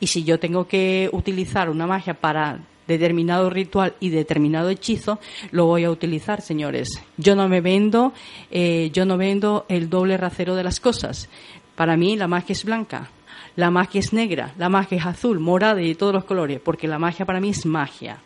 [0.00, 5.18] Y si yo tengo que utilizar una magia para determinado ritual y determinado hechizo,
[5.50, 7.02] lo voy a utilizar, señores.
[7.18, 8.14] Yo no me vendo,
[8.50, 11.28] eh, yo no vendo el doble rasero de las cosas.
[11.76, 13.10] Para mí la magia es blanca,
[13.58, 17.00] la magia es negra, la magia es azul, morada y todos los colores, porque la
[17.00, 18.18] magia para mí es magia.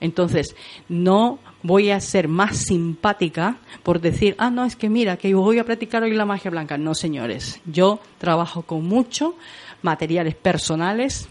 [0.00, 0.54] Entonces,
[0.88, 5.58] no voy a ser más simpática por decir, ah, no, es que mira, que voy
[5.58, 6.78] a practicar hoy la magia blanca.
[6.78, 9.34] No, señores, yo trabajo con mucho
[9.82, 11.28] materiales personales,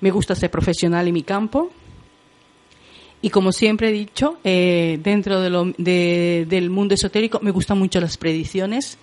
[0.00, 1.70] me gusta ser profesional en mi campo
[3.20, 7.78] y como siempre he dicho, eh, dentro de lo- de- del mundo esotérico me gustan
[7.78, 8.96] mucho las predicciones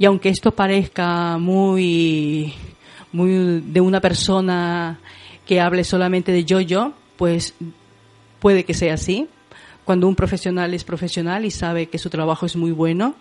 [0.00, 2.54] y aunque esto parezca muy,
[3.12, 4.98] muy de una persona
[5.44, 7.52] que hable solamente de yo-yo, pues
[8.38, 9.28] puede que sea así.
[9.84, 13.14] Cuando un profesional es profesional y sabe que su trabajo es muy bueno,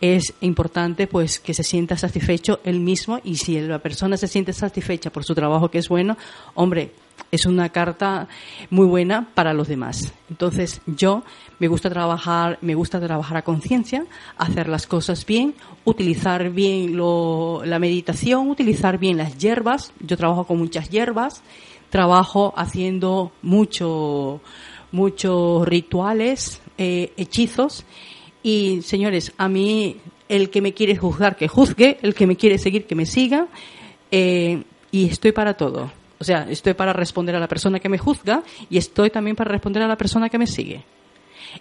[0.00, 4.52] es importante pues que se sienta satisfecho él mismo y si la persona se siente
[4.52, 6.16] satisfecha por su trabajo que es bueno,
[6.54, 6.92] hombre,
[7.30, 8.28] es una carta
[8.70, 10.12] muy buena para los demás.
[10.28, 11.22] Entonces, yo
[11.58, 14.04] me gusta trabajar, me gusta trabajar a conciencia,
[14.36, 15.54] hacer las cosas bien,
[15.84, 19.92] utilizar bien lo- la meditación, utilizar bien las hierbas.
[20.00, 21.42] Yo trabajo con muchas hierbas,
[21.90, 24.40] trabajo haciendo mucho
[24.90, 27.84] muchos rituales, eh, hechizos
[28.42, 29.96] y señores, a mí
[30.28, 33.46] el que me quiere juzgar que juzgue, el que me quiere seguir que me siga
[34.10, 35.92] eh, y estoy para todo.
[36.18, 39.50] O sea, estoy para responder a la persona que me juzga y estoy también para
[39.50, 40.84] responder a la persona que me sigue.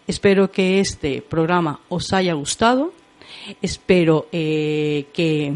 [0.07, 2.93] Espero que este programa os haya gustado.
[3.61, 5.53] Espero eh, que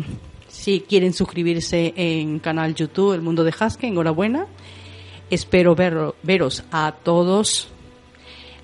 [0.47, 4.47] si quieren suscribirse en canal YouTube El Mundo de Haske, enhorabuena.
[5.29, 7.69] Espero ver- veros a todos